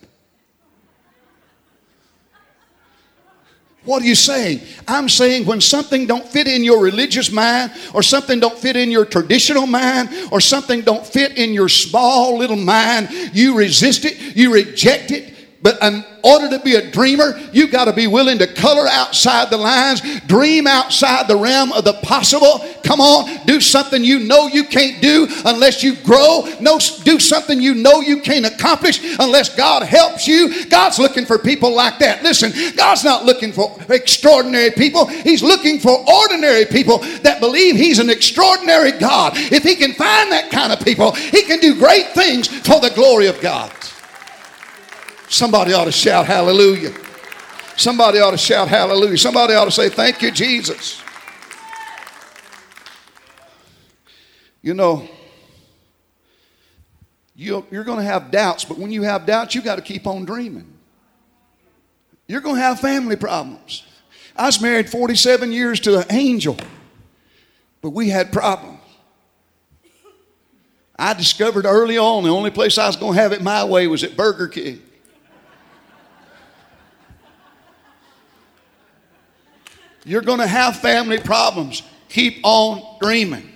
[3.85, 4.63] What are you saying?
[4.89, 8.91] I'm saying when something don't fit in your religious mind or something don't fit in
[8.91, 14.37] your traditional mind or something don't fit in your small little mind, you resist it,
[14.37, 15.33] you reject it,
[15.63, 19.51] but in order to be a dreamer, you got to be willing to color outside
[19.51, 22.65] the lines, dream outside the realm of the possible.
[22.83, 26.49] Come on, do something you know you can't do unless you grow.
[26.61, 30.65] No, do something you know you can't accomplish unless God helps you.
[30.67, 32.23] God's looking for people like that.
[32.23, 35.07] Listen, God's not looking for extraordinary people.
[35.07, 39.35] He's looking for ordinary people that believe He's an extraordinary God.
[39.37, 42.93] If He can find that kind of people, He can do great things for the
[42.95, 43.71] glory of God.
[45.31, 46.93] Somebody ought to shout hallelujah.
[47.77, 49.17] Somebody ought to shout hallelujah.
[49.17, 51.01] Somebody ought to say, Thank you, Jesus.
[54.61, 55.09] You know,
[57.37, 60.05] you, you're going to have doubts, but when you have doubts, you got to keep
[60.09, 60.67] on dreaming.
[62.27, 63.85] You're going to have family problems.
[64.35, 66.59] I was married 47 years to an angel,
[67.81, 68.81] but we had problems.
[70.99, 73.87] I discovered early on the only place I was going to have it my way
[73.87, 74.83] was at Burger King.
[80.05, 81.83] You're going to have family problems.
[82.09, 83.51] Keep on dreaming.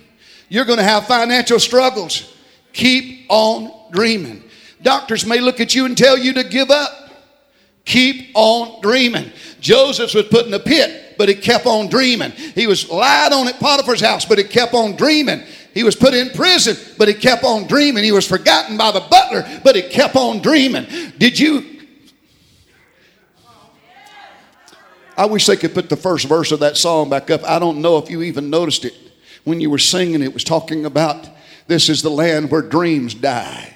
[0.49, 2.33] You're going to have financial struggles.
[2.73, 4.43] Keep on dreaming.
[4.81, 6.91] Doctors may look at you and tell you to give up.
[7.85, 9.31] Keep on dreaming.
[9.59, 12.31] Joseph was put in a pit, but he kept on dreaming.
[12.31, 15.43] He was lied on at Potiphar's house, but he kept on dreaming.
[15.73, 18.03] He was put in prison, but he kept on dreaming.
[18.03, 20.85] He was forgotten by the butler, but he kept on dreaming.
[21.17, 21.74] Did you
[25.17, 27.43] I wish they could put the first verse of that song back up.
[27.43, 28.93] I don't know if you even noticed it
[29.43, 30.21] when you were singing.
[30.21, 31.29] It was talking about
[31.67, 33.75] this is the land where dreams die.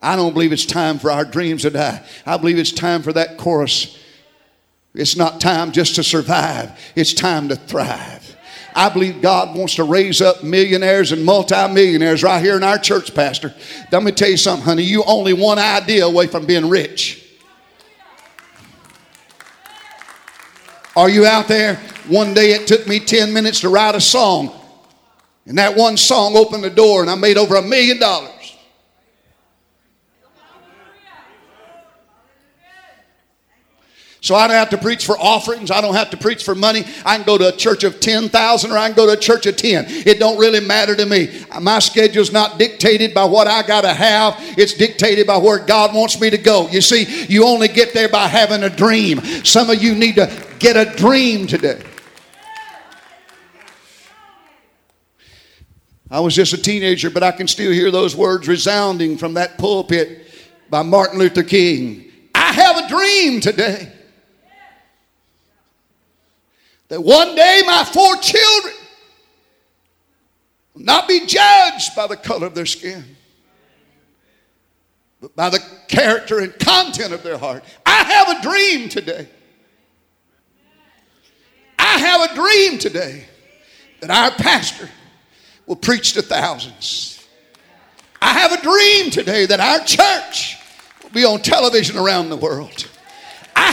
[0.00, 2.04] I don't believe it's time for our dreams to die.
[2.26, 3.98] I believe it's time for that chorus.
[4.94, 8.20] It's not time just to survive, it's time to thrive.
[8.76, 13.14] I believe God wants to raise up millionaires and multimillionaires right here in our church,
[13.14, 13.54] Pastor.
[13.92, 14.82] Let me tell you something, honey.
[14.82, 17.23] You only one idea away from being rich.
[20.96, 21.76] Are you out there?
[22.08, 24.52] One day it took me 10 minutes to write a song.
[25.46, 28.33] And that one song opened the door, and I made over a million dollars.
[34.24, 35.70] So I don't have to preach for offerings.
[35.70, 36.86] I don't have to preach for money.
[37.04, 39.44] I can go to a church of 10,000 or I can go to a church
[39.44, 39.84] of 10.
[39.86, 41.44] It don't really matter to me.
[41.60, 44.36] My schedule's not dictated by what I got to have.
[44.56, 46.70] It's dictated by where God wants me to go.
[46.70, 49.20] You see, you only get there by having a dream.
[49.44, 51.82] Some of you need to get a dream today.
[56.10, 59.58] I was just a teenager, but I can still hear those words resounding from that
[59.58, 60.26] pulpit
[60.70, 62.10] by Martin Luther King.
[62.34, 63.92] I have a dream today
[66.88, 68.74] that one day my four children
[70.74, 73.04] will not be judged by the color of their skin,
[75.20, 77.64] but by the character and content of their heart.
[77.86, 79.28] I have a dream today.
[81.78, 83.26] I have a dream today
[84.00, 84.88] that our pastor
[85.66, 87.26] will preach to thousands.
[88.20, 90.56] I have a dream today that our church
[91.02, 92.88] will be on television around the world.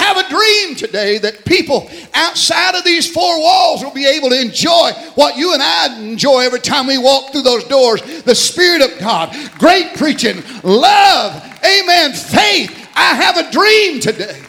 [0.01, 4.41] Have a dream today that people outside of these four walls will be able to
[4.41, 8.81] enjoy what you and I enjoy every time we walk through those doors the Spirit
[8.81, 12.89] of God, great preaching, love, amen, faith.
[12.95, 14.41] I have a dream today.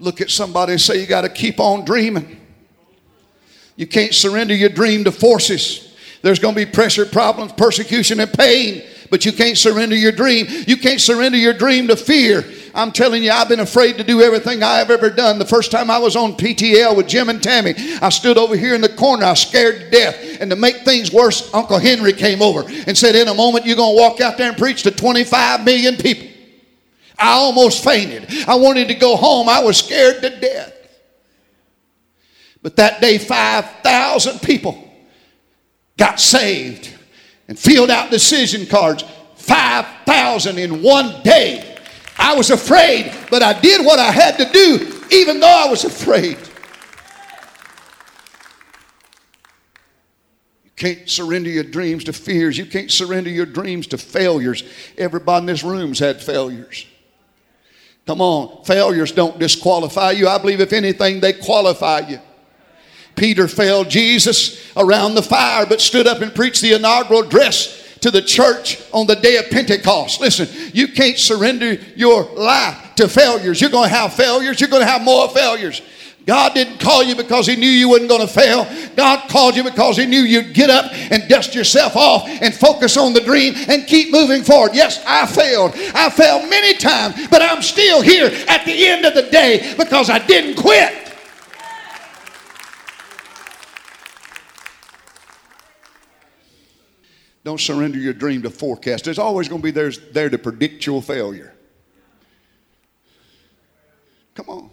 [0.00, 2.40] Look at somebody and say, You got to keep on dreaming.
[3.76, 5.96] You can't surrender your dream to forces.
[6.22, 8.82] There's going to be pressure, problems, persecution, and pain
[9.14, 10.48] but you can't surrender your dream.
[10.66, 12.44] You can't surrender your dream to fear.
[12.74, 15.38] I'm telling you, I've been afraid to do everything I have ever done.
[15.38, 18.74] The first time I was on PTL with Jim and Tammy, I stood over here
[18.74, 19.24] in the corner.
[19.24, 20.40] I scared to death.
[20.40, 23.76] And to make things worse, Uncle Henry came over and said, In a moment, you're
[23.76, 26.26] going to walk out there and preach to 25 million people.
[27.16, 28.26] I almost fainted.
[28.48, 29.48] I wanted to go home.
[29.48, 30.72] I was scared to death.
[32.62, 34.92] But that day, 5,000 people
[35.96, 36.90] got saved
[37.48, 39.04] and filled out decision cards
[39.36, 41.76] 5,000 in one day.
[42.18, 45.84] I was afraid, but I did what I had to do, even though I was
[45.84, 46.38] afraid.
[50.64, 52.56] You can't surrender your dreams to fears.
[52.56, 54.64] You can't surrender your dreams to failures.
[54.96, 56.86] Everybody in this room's had failures.
[58.06, 60.28] Come on, failures don't disqualify you.
[60.28, 62.20] I believe, if anything, they qualify you.
[63.16, 68.10] Peter failed Jesus around the fire, but stood up and preached the inaugural address to
[68.10, 70.20] the church on the day of Pentecost.
[70.20, 73.60] Listen, you can't surrender your life to failures.
[73.60, 75.80] You're going to have failures, you're going to have more failures.
[76.26, 78.66] God didn't call you because He knew you wasn't going to fail.
[78.96, 82.96] God called you because He knew you'd get up and dust yourself off and focus
[82.96, 84.74] on the dream and keep moving forward.
[84.74, 85.72] Yes, I failed.
[85.94, 90.08] I failed many times, but I'm still here at the end of the day because
[90.08, 91.03] I didn't quit.
[97.44, 99.04] Don't surrender your dream to forecast.
[99.04, 101.52] There's always going to be there, there to predict your failure.
[104.34, 104.70] Come on.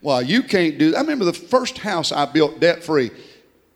[0.00, 0.98] Well, you can't do that.
[0.98, 3.10] I remember the first house I built debt free.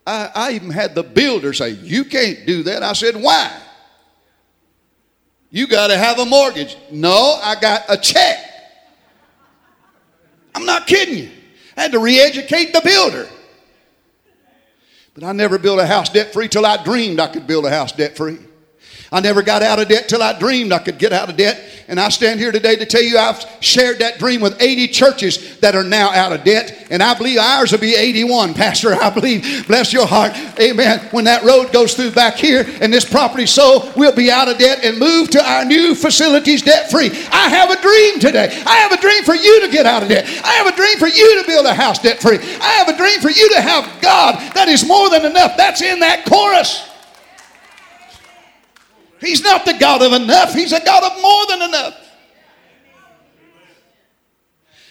[0.07, 2.83] I, I even had the builder say, You can't do that.
[2.83, 3.61] I said, Why?
[5.51, 6.77] You got to have a mortgage.
[6.91, 8.39] No, I got a check.
[10.55, 11.31] I'm not kidding you.
[11.77, 13.29] I had to re educate the builder.
[15.21, 17.71] But I never built a house debt free till I dreamed I could build a
[17.71, 18.39] house debt free.
[19.13, 21.61] I never got out of debt till I dreamed I could get out of debt.
[21.89, 25.59] And I stand here today to tell you I've shared that dream with 80 churches
[25.59, 26.87] that are now out of debt.
[26.89, 28.95] And I believe ours will be 81, Pastor.
[28.95, 31.01] I believe, bless your heart, amen.
[31.11, 34.59] When that road goes through back here and this property sold, we'll be out of
[34.59, 37.11] debt and move to our new facilities debt free.
[37.33, 38.63] I have a dream today.
[38.65, 40.27] I have a dream for you to get out of debt.
[40.45, 42.39] I have a dream for you to build a house debt free.
[42.39, 45.57] I have a dream for you to have God that is more than enough.
[45.57, 46.90] That's in that chorus.
[49.21, 52.07] He's not the God of enough, He's a God of more than enough.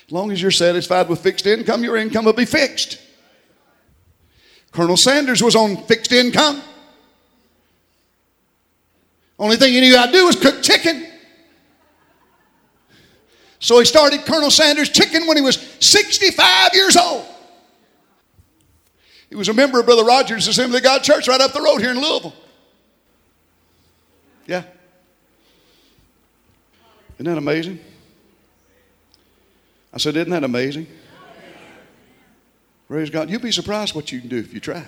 [0.08, 3.00] As long as you're satisfied with fixed income, your income will be fixed.
[4.72, 6.62] Colonel Sanders was on fixed income.
[9.38, 11.06] Only thing he knew how to do was cook chicken.
[13.60, 17.26] So he started Colonel Sanders Chicken when he was 65 years old.
[19.30, 21.80] He was a member of Brother Rogers' Assembly of God Church right up the road
[21.80, 22.34] here in Louisville.
[24.50, 24.64] Yeah.
[27.20, 27.78] Isn't that amazing?
[29.94, 30.88] I said, Isn't that amazing?
[32.88, 33.30] Praise God.
[33.30, 34.84] You'll be surprised what you can do if you try.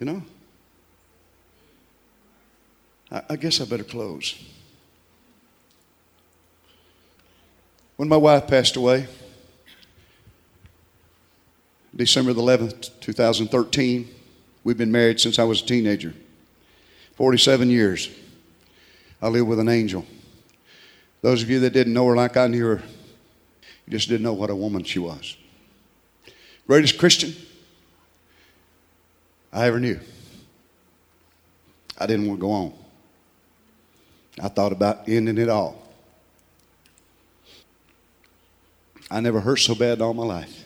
[0.00, 0.22] You know?
[3.12, 4.42] I, I guess I better close.
[7.96, 9.08] When my wife passed away,
[11.94, 14.08] December the 11th, 2013,
[14.64, 16.14] we've been married since I was a teenager.
[17.16, 18.10] 47 years.
[19.22, 20.04] I lived with an angel.
[21.22, 22.82] Those of you that didn't know her like I knew her,
[23.86, 25.36] you just didn't know what a woman she was.
[26.66, 27.34] Greatest Christian
[29.52, 30.00] I ever knew.
[31.96, 32.72] I didn't want to go on.
[34.42, 35.80] I thought about ending it all.
[39.10, 40.64] I never hurt so bad in all my life.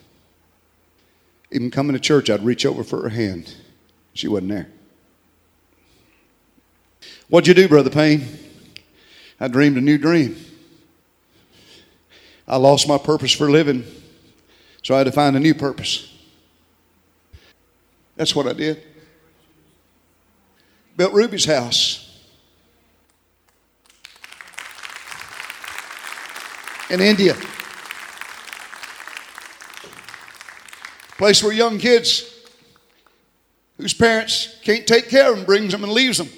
[1.50, 3.54] Even coming to church, I'd reach over for her hand.
[4.14, 4.68] She wasn't there.
[7.28, 8.26] What'd you do, Brother Payne?
[9.38, 10.36] I dreamed a new dream.
[12.46, 13.84] I lost my purpose for living,
[14.82, 16.10] so I had to find a new purpose.
[18.16, 18.82] That's what I did.
[20.96, 22.04] Built Ruby's house.
[26.88, 27.36] In India.
[31.18, 32.24] Place where young kids
[33.76, 36.30] whose parents can't take care of them brings them and leaves them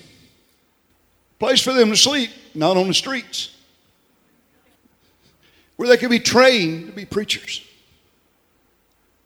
[1.40, 3.56] place for them to sleep, not on the streets,
[5.76, 7.66] where they could be trained to be preachers.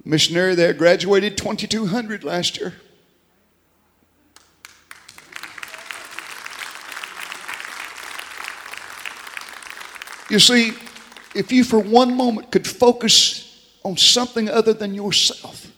[0.04, 2.74] missionary there graduated 2,200 last year.
[10.30, 10.72] You see,
[11.34, 15.70] if you for one moment could focus on something other than yourself,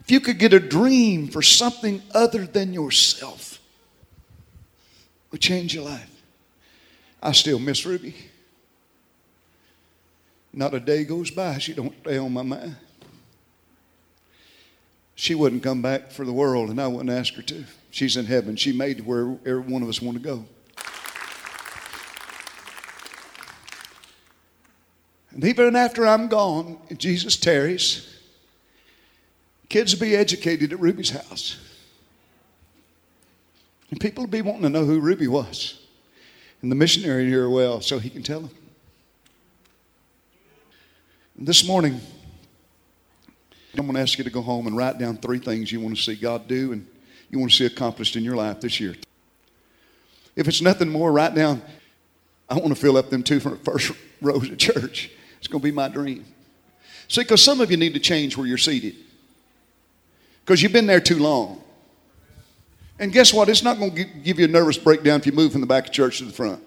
[0.00, 3.51] if you could get a dream for something other than yourself,
[5.32, 6.10] will change your life.
[7.20, 8.14] I still miss Ruby.
[10.52, 12.76] Not a day goes by she don't stay on my mind.
[15.14, 17.64] She wouldn't come back for the world, and I wouldn't ask her to.
[17.90, 18.56] She's in heaven.
[18.56, 20.44] She made where every one of us want to go.
[25.30, 28.18] And even after I'm gone, Jesus tarries,
[29.68, 31.56] kids will be educated at Ruby's house.
[33.92, 35.78] And people be wanting to know who Ruby was.
[36.62, 38.50] And the missionary here well, so he can tell them.
[41.36, 42.00] And this morning,
[43.76, 45.94] I'm going to ask you to go home and write down three things you want
[45.94, 46.86] to see God do and
[47.28, 48.96] you want to see accomplished in your life this year.
[50.36, 51.60] If it's nothing more, write down,
[52.48, 55.10] I want to fill up them two first rows of church.
[55.36, 56.24] It's going to be my dream.
[57.08, 58.94] See, because some of you need to change where you're seated.
[60.46, 61.61] Because you've been there too long.
[63.02, 63.48] And guess what?
[63.48, 65.86] It's not going to give you a nervous breakdown if you move from the back
[65.86, 66.62] of church to the front.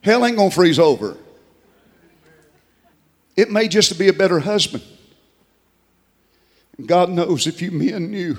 [0.00, 1.16] Hell ain't going to freeze over.
[3.36, 4.82] It may just be a better husband.
[6.76, 8.36] And God knows if you men knew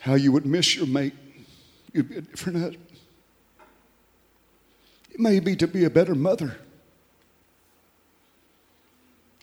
[0.00, 1.14] how you would miss your mate,
[1.92, 2.86] you'd be a different husband.
[5.12, 6.58] It may be to be a better mother.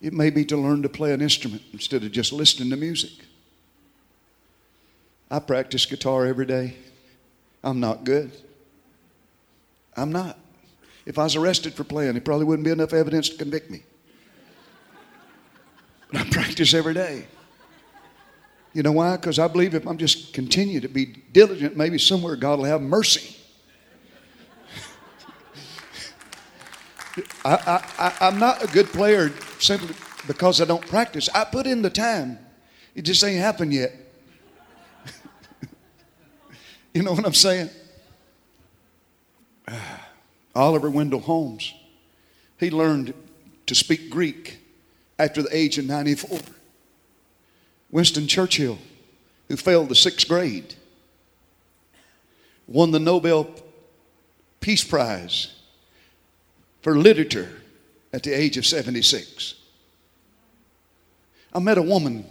[0.01, 3.13] It may be to learn to play an instrument instead of just listening to music.
[5.29, 6.75] I practice guitar every day.
[7.63, 8.31] I'm not good.
[9.97, 10.37] I'm not.
[11.05, 13.83] If I was arrested for playing, it probably wouldn't be enough evidence to convict me.
[16.11, 17.25] But I practice every day.
[18.73, 19.15] You know why?
[19.15, 22.81] Because I believe if I'm just continue to be diligent, maybe somewhere God will have
[22.81, 23.35] mercy.
[27.45, 29.95] I, I, I, I'm not a good player simply
[30.27, 31.29] because I don't practice.
[31.33, 32.37] I put in the time.
[32.95, 34.04] It just ain't happened yet.
[36.95, 37.69] You know what I'm saying?
[40.55, 41.73] Oliver Wendell Holmes,
[42.57, 43.13] he learned
[43.65, 44.59] to speak Greek
[45.19, 46.39] after the age of 94.
[47.91, 48.77] Winston Churchill,
[49.49, 50.73] who failed the sixth grade,
[52.65, 53.49] won the Nobel
[54.61, 55.53] Peace Prize
[56.81, 57.61] for literature
[58.13, 59.55] at the age of 76.
[61.53, 62.25] I met a woman,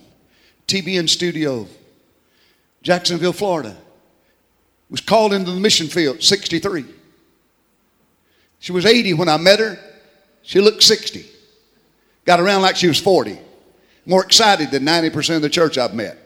[0.66, 1.66] TBN studio,
[2.82, 3.76] Jacksonville, Florida,
[4.95, 6.84] was called into the mission field, 63.
[8.61, 9.76] She was 80 when I met her.
[10.42, 11.26] She looked 60.
[12.24, 13.36] Got around like she was 40.
[14.07, 16.16] More excited than 90% of the church I've met.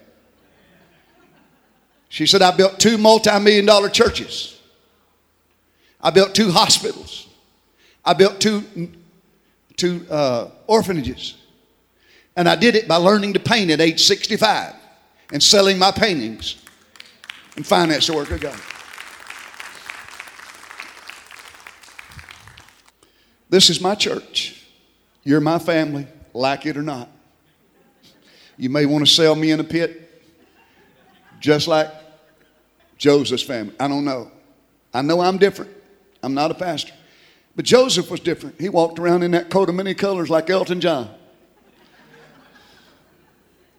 [2.11, 4.61] She said, I built two multi million dollar churches.
[5.99, 7.27] I built two hospitals.
[8.05, 8.93] I built two,
[9.79, 11.39] two uh, orphanages.
[12.37, 14.75] And I did it by learning to paint at age 65
[15.33, 16.57] and selling my paintings
[17.59, 18.57] and finance of God.
[23.51, 24.65] This is my church.
[25.25, 27.09] You're my family, like it or not.
[28.59, 30.23] You may want to sell me in a pit,
[31.41, 31.93] just like
[32.97, 33.75] Joseph's family.
[33.81, 34.31] I don't know.
[34.95, 35.73] I know I'm different.
[36.23, 36.93] I'm not a pastor.
[37.57, 38.61] But Joseph was different.
[38.61, 41.13] He walked around in that coat of many colors like Elton John.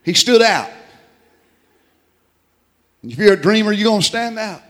[0.03, 0.69] He stood out.
[3.03, 4.61] If you're a dreamer, you're going to stand out.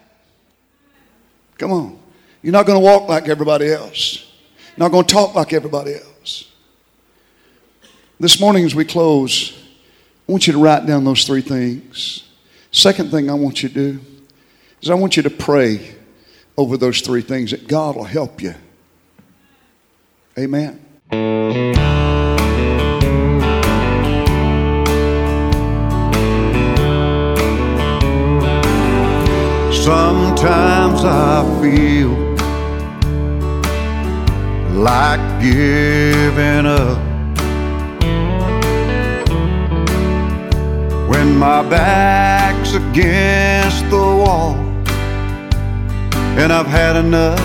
[1.58, 2.00] Come on.
[2.42, 4.32] You're not going to walk like everybody else.
[4.76, 6.52] You're not going to talk like everybody else.
[8.20, 9.58] This morning, as we close,
[10.28, 12.24] I want you to write down those three things.
[12.72, 14.00] Second thing I want you to do
[14.82, 15.96] is I want you to pray
[16.58, 18.54] over those three things that God will help you.
[20.38, 20.86] Amen.
[29.90, 32.12] Sometimes I feel
[34.80, 37.00] like giving up
[41.10, 44.54] when my back's against the wall
[46.38, 47.40] and I've had enough.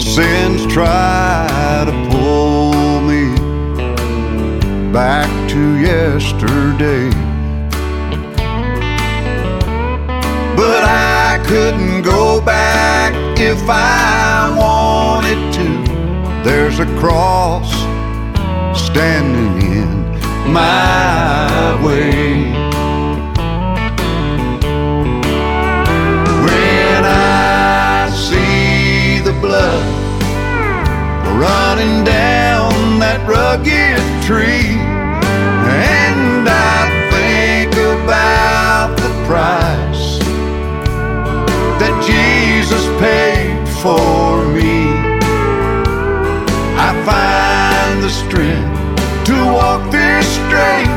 [0.00, 3.24] Sins try to pull me
[4.90, 7.23] back to yesterday.
[10.66, 15.68] But I couldn't go back if I wanted to.
[16.42, 17.70] There's a cross
[18.74, 19.90] standing in
[20.50, 22.50] my way.
[26.46, 29.84] When I see the blood
[31.44, 34.78] running down that rugged tree,
[35.68, 39.63] and I think about the price
[42.98, 44.88] paid for me,
[46.76, 48.74] I find the strength
[49.26, 50.94] to walk this straight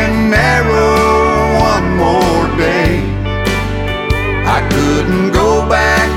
[0.00, 3.02] and narrow one more day.
[4.46, 6.08] I couldn't go back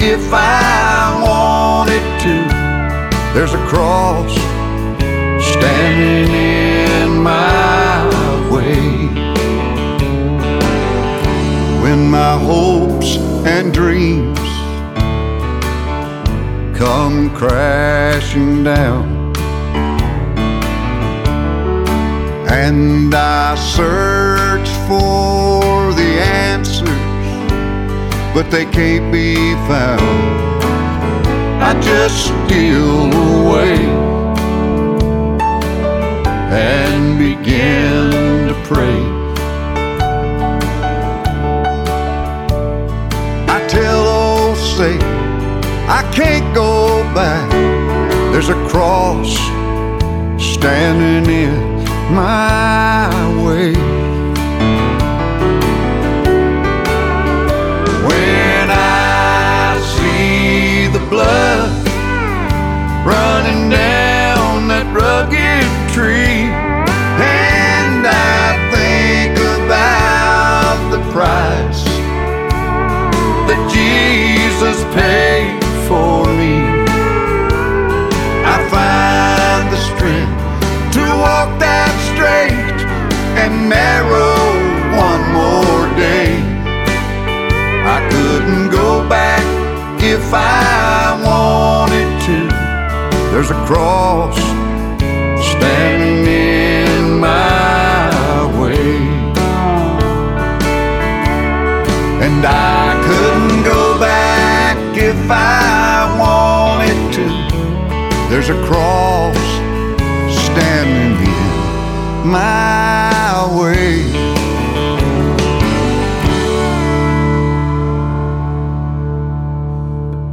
[0.00, 2.36] if I wanted to.
[3.34, 4.32] There's a cross
[5.52, 9.08] standing in my way.
[11.82, 14.47] When my hopes and dreams
[16.78, 19.34] come crashing down.
[22.48, 26.10] And I search for the
[26.44, 26.88] answers,
[28.32, 30.62] but they can't be found.
[31.60, 33.74] I just steal away
[36.52, 39.17] and begin to pray.
[45.90, 47.50] I can't go back.
[48.30, 49.32] There's a cross
[50.38, 51.84] standing in
[52.14, 53.08] my
[53.42, 53.72] way.
[58.04, 61.70] When I see the blood
[63.06, 65.64] running down that rugged
[65.94, 66.52] tree,
[67.24, 71.82] and I think about the price
[73.48, 76.54] that Jesus paid for me.
[78.54, 80.36] I find the strength
[80.96, 82.80] to walk that straight
[83.40, 84.36] and narrow
[85.08, 86.28] one more day.
[87.96, 89.44] I couldn't go back
[90.02, 92.38] if I wanted to.
[93.32, 94.36] There's a cross
[95.52, 98.92] standing in my way.
[102.26, 105.67] And I couldn't go back if I.
[108.38, 109.36] There's a cross
[110.44, 113.98] standing in my way.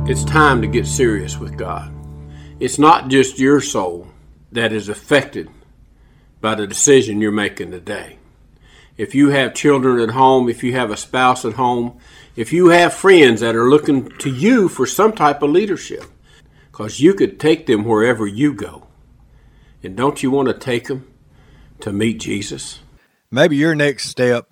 [0.08, 1.92] It's time to get serious with God.
[2.60, 4.08] It's not just your soul
[4.52, 5.50] that is affected
[6.42, 8.20] by the decision you're making today.
[8.98, 11.98] If you have children at home, if you have a spouse at home,
[12.36, 16.06] if you have friends that are looking to you for some type of leadership,
[16.76, 18.86] because you could take them wherever you go.
[19.82, 21.10] And don't you want to take them
[21.80, 22.82] to meet Jesus?
[23.32, 24.50] Maybe your next step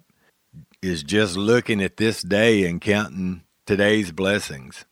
[0.81, 4.85] is just looking at this day and counting today's blessings.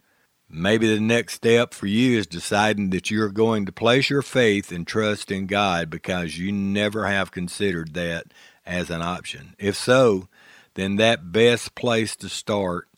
[0.49, 4.69] Maybe the next step for you is deciding that you're going to place your faith
[4.69, 8.25] and trust in God because you never have considered that
[8.65, 9.55] as an option.
[9.57, 10.27] If so,
[10.73, 12.89] then that best place to start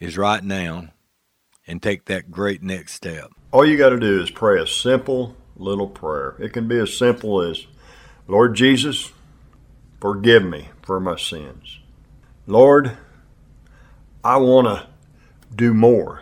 [0.00, 0.94] is right now
[1.66, 3.32] and take that great next step.
[3.56, 6.36] All you got to do is pray a simple little prayer.
[6.38, 7.66] It can be as simple as
[8.28, 9.12] Lord Jesus,
[9.98, 11.78] forgive me for my sins.
[12.46, 12.98] Lord,
[14.22, 14.86] I want to
[15.54, 16.20] do more.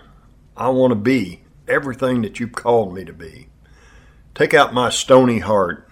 [0.57, 3.49] I want to be everything that you've called me to be.
[4.37, 5.89] Take out my stony heart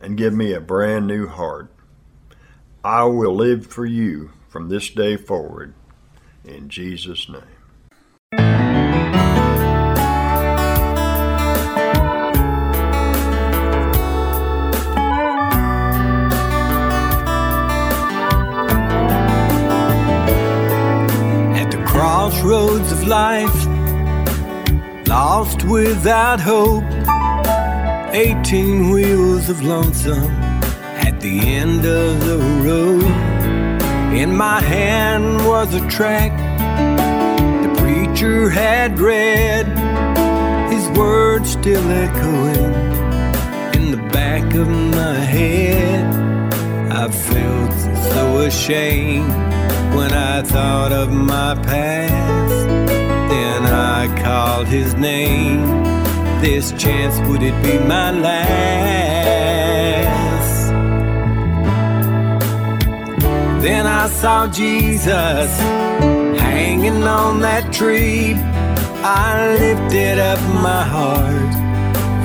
[0.00, 1.72] and give me a brand new heart.
[2.84, 5.74] I will live for you from this day forward.
[6.44, 7.57] In Jesus' name.
[22.92, 23.66] Of life,
[25.06, 26.84] lost without hope.
[28.12, 30.30] 18 wheels of lonesome
[31.06, 33.02] at the end of the road.
[34.16, 36.32] In my hand was a track
[37.62, 39.66] the preacher had read,
[40.72, 42.74] his words still echoing
[43.78, 46.06] in the back of my head.
[46.90, 47.74] I felt
[48.12, 49.47] so ashamed
[49.96, 52.66] when I thought of my past.
[53.32, 55.66] Then I called his name.
[56.40, 59.38] This chance, would it be my last?
[63.62, 65.50] Then I saw Jesus
[66.40, 68.34] hanging on that tree.
[69.02, 71.54] I lifted up my heart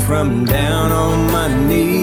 [0.05, 2.02] from down on my knees.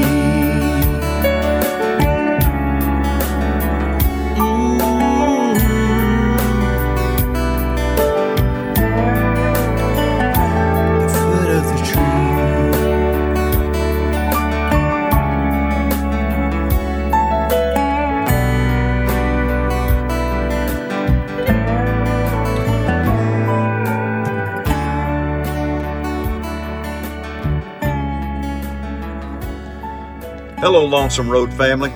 [30.61, 31.91] Hello, Lonesome Road family.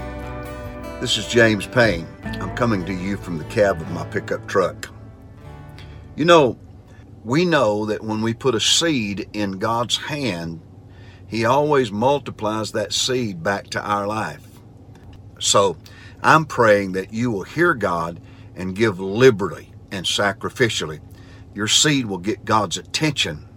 [0.99, 2.07] This is James Payne.
[2.24, 4.89] I'm coming to you from the cab of my pickup truck.
[6.16, 6.57] You know,
[7.24, 10.61] we know that when we put a seed in God's hand,
[11.28, 14.47] He always multiplies that seed back to our life.
[15.38, 15.78] So
[16.24, 18.20] I'm praying that you will hear God
[18.55, 21.01] and give liberally and sacrificially.
[21.53, 23.47] Your seed will get God's attention.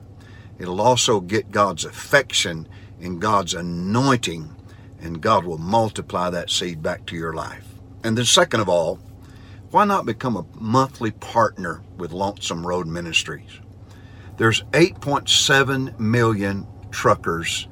[0.59, 2.69] It'll also get God's affection
[3.01, 4.55] and God's anointing
[5.01, 7.67] and God will multiply that seed back to your life.
[8.05, 8.97] And then, second of all,
[9.71, 13.61] why not become a monthly partner with Lonesome Road Ministries?
[14.37, 17.69] There's 8.7 million truckers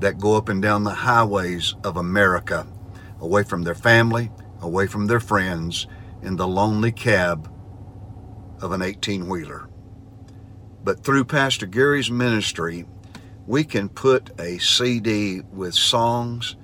[0.00, 2.66] that go up and down the highways of America,
[3.20, 5.86] away from their family, away from their friends,
[6.22, 7.52] in the lonely cab
[8.60, 9.68] of an 18 wheeler.
[10.82, 12.86] But through Pastor Gary's ministry,
[13.48, 16.56] we can put a CD with songs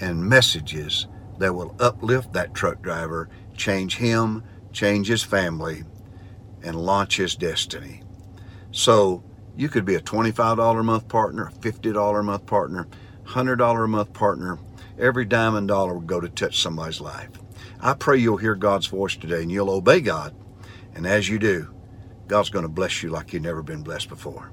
[0.00, 1.06] and messages
[1.38, 5.84] that will uplift that truck driver, change him, change his family,
[6.62, 8.02] and launch his destiny.
[8.70, 9.22] So
[9.58, 12.88] you could be a $25 a month partner, a $50 a month partner,
[13.26, 14.58] $100 a month partner.
[14.98, 17.28] Every dime and dollar will go to touch somebody's life.
[17.78, 20.34] I pray you'll hear God's voice today and you'll obey God.
[20.94, 21.74] And as you do,
[22.26, 24.50] God's going to bless you like you've never been blessed before.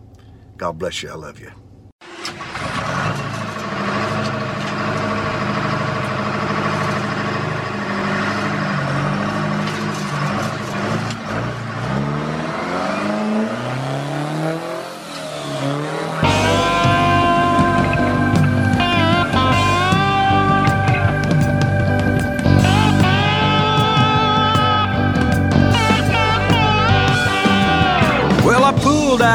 [0.58, 1.10] God bless you.
[1.10, 1.54] I love you.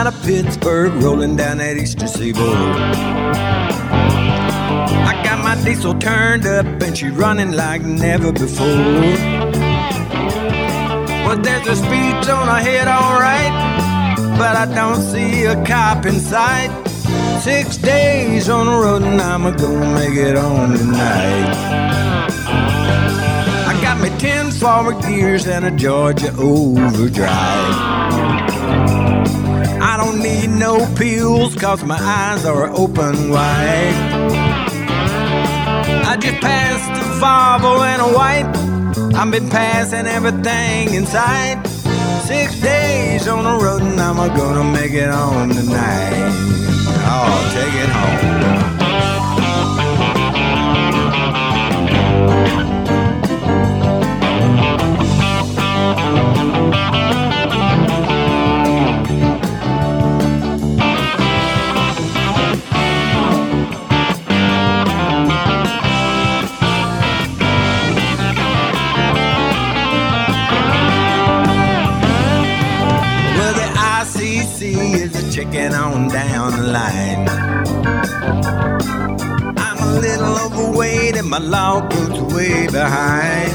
[0.06, 2.56] Out of Pittsburgh, rolling down that eastern seaboard.
[5.10, 8.66] I got my diesel turned up and she running like never before.
[11.24, 13.52] Well, there's a speed zone ahead, alright,
[14.36, 16.70] but I don't see a cop in sight.
[17.40, 21.54] Six days on the road and I'm gonna gonna make it home tonight.
[23.70, 27.93] I got me ten forward gears and a Georgia overdrive.
[29.94, 33.94] I don't need no pills cause my eyes are open wide.
[36.04, 39.14] I just passed the Volvo and a white.
[39.14, 41.64] I've been passing everything inside.
[42.26, 46.23] Six days on the road and I'm gonna make it home tonight.
[81.36, 83.50] Overweight and my way behind.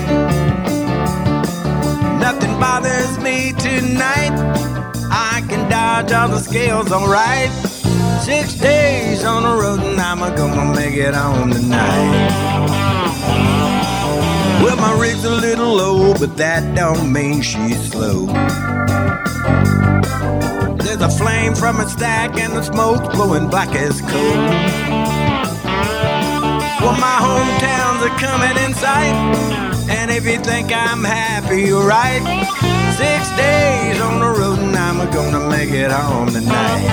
[2.20, 4.34] Nothing bothers me tonight.
[5.12, 7.50] I can dodge all the scales alright.
[8.22, 12.30] Six days on the road and I'm gonna make it home tonight.
[14.62, 18.26] Well, my rig's a little low, but that don't mean she's slow.
[20.76, 25.19] There's a flame from a stack and the smoke's blowing black as coal.
[26.90, 29.14] All my hometowns are coming in sight.
[29.92, 32.24] And if you think I'm happy, you're right.
[32.98, 36.90] Six days on the road, and I'm gonna make it home tonight.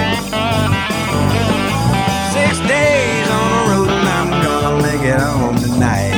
[2.37, 6.13] Six days on the road, and I'm gonna make it home tonight.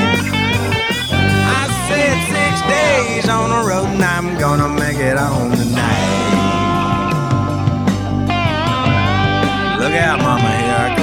[1.60, 6.18] I said six days on the road, and I'm gonna make it home tonight.
[9.78, 10.97] Look out, mama, here I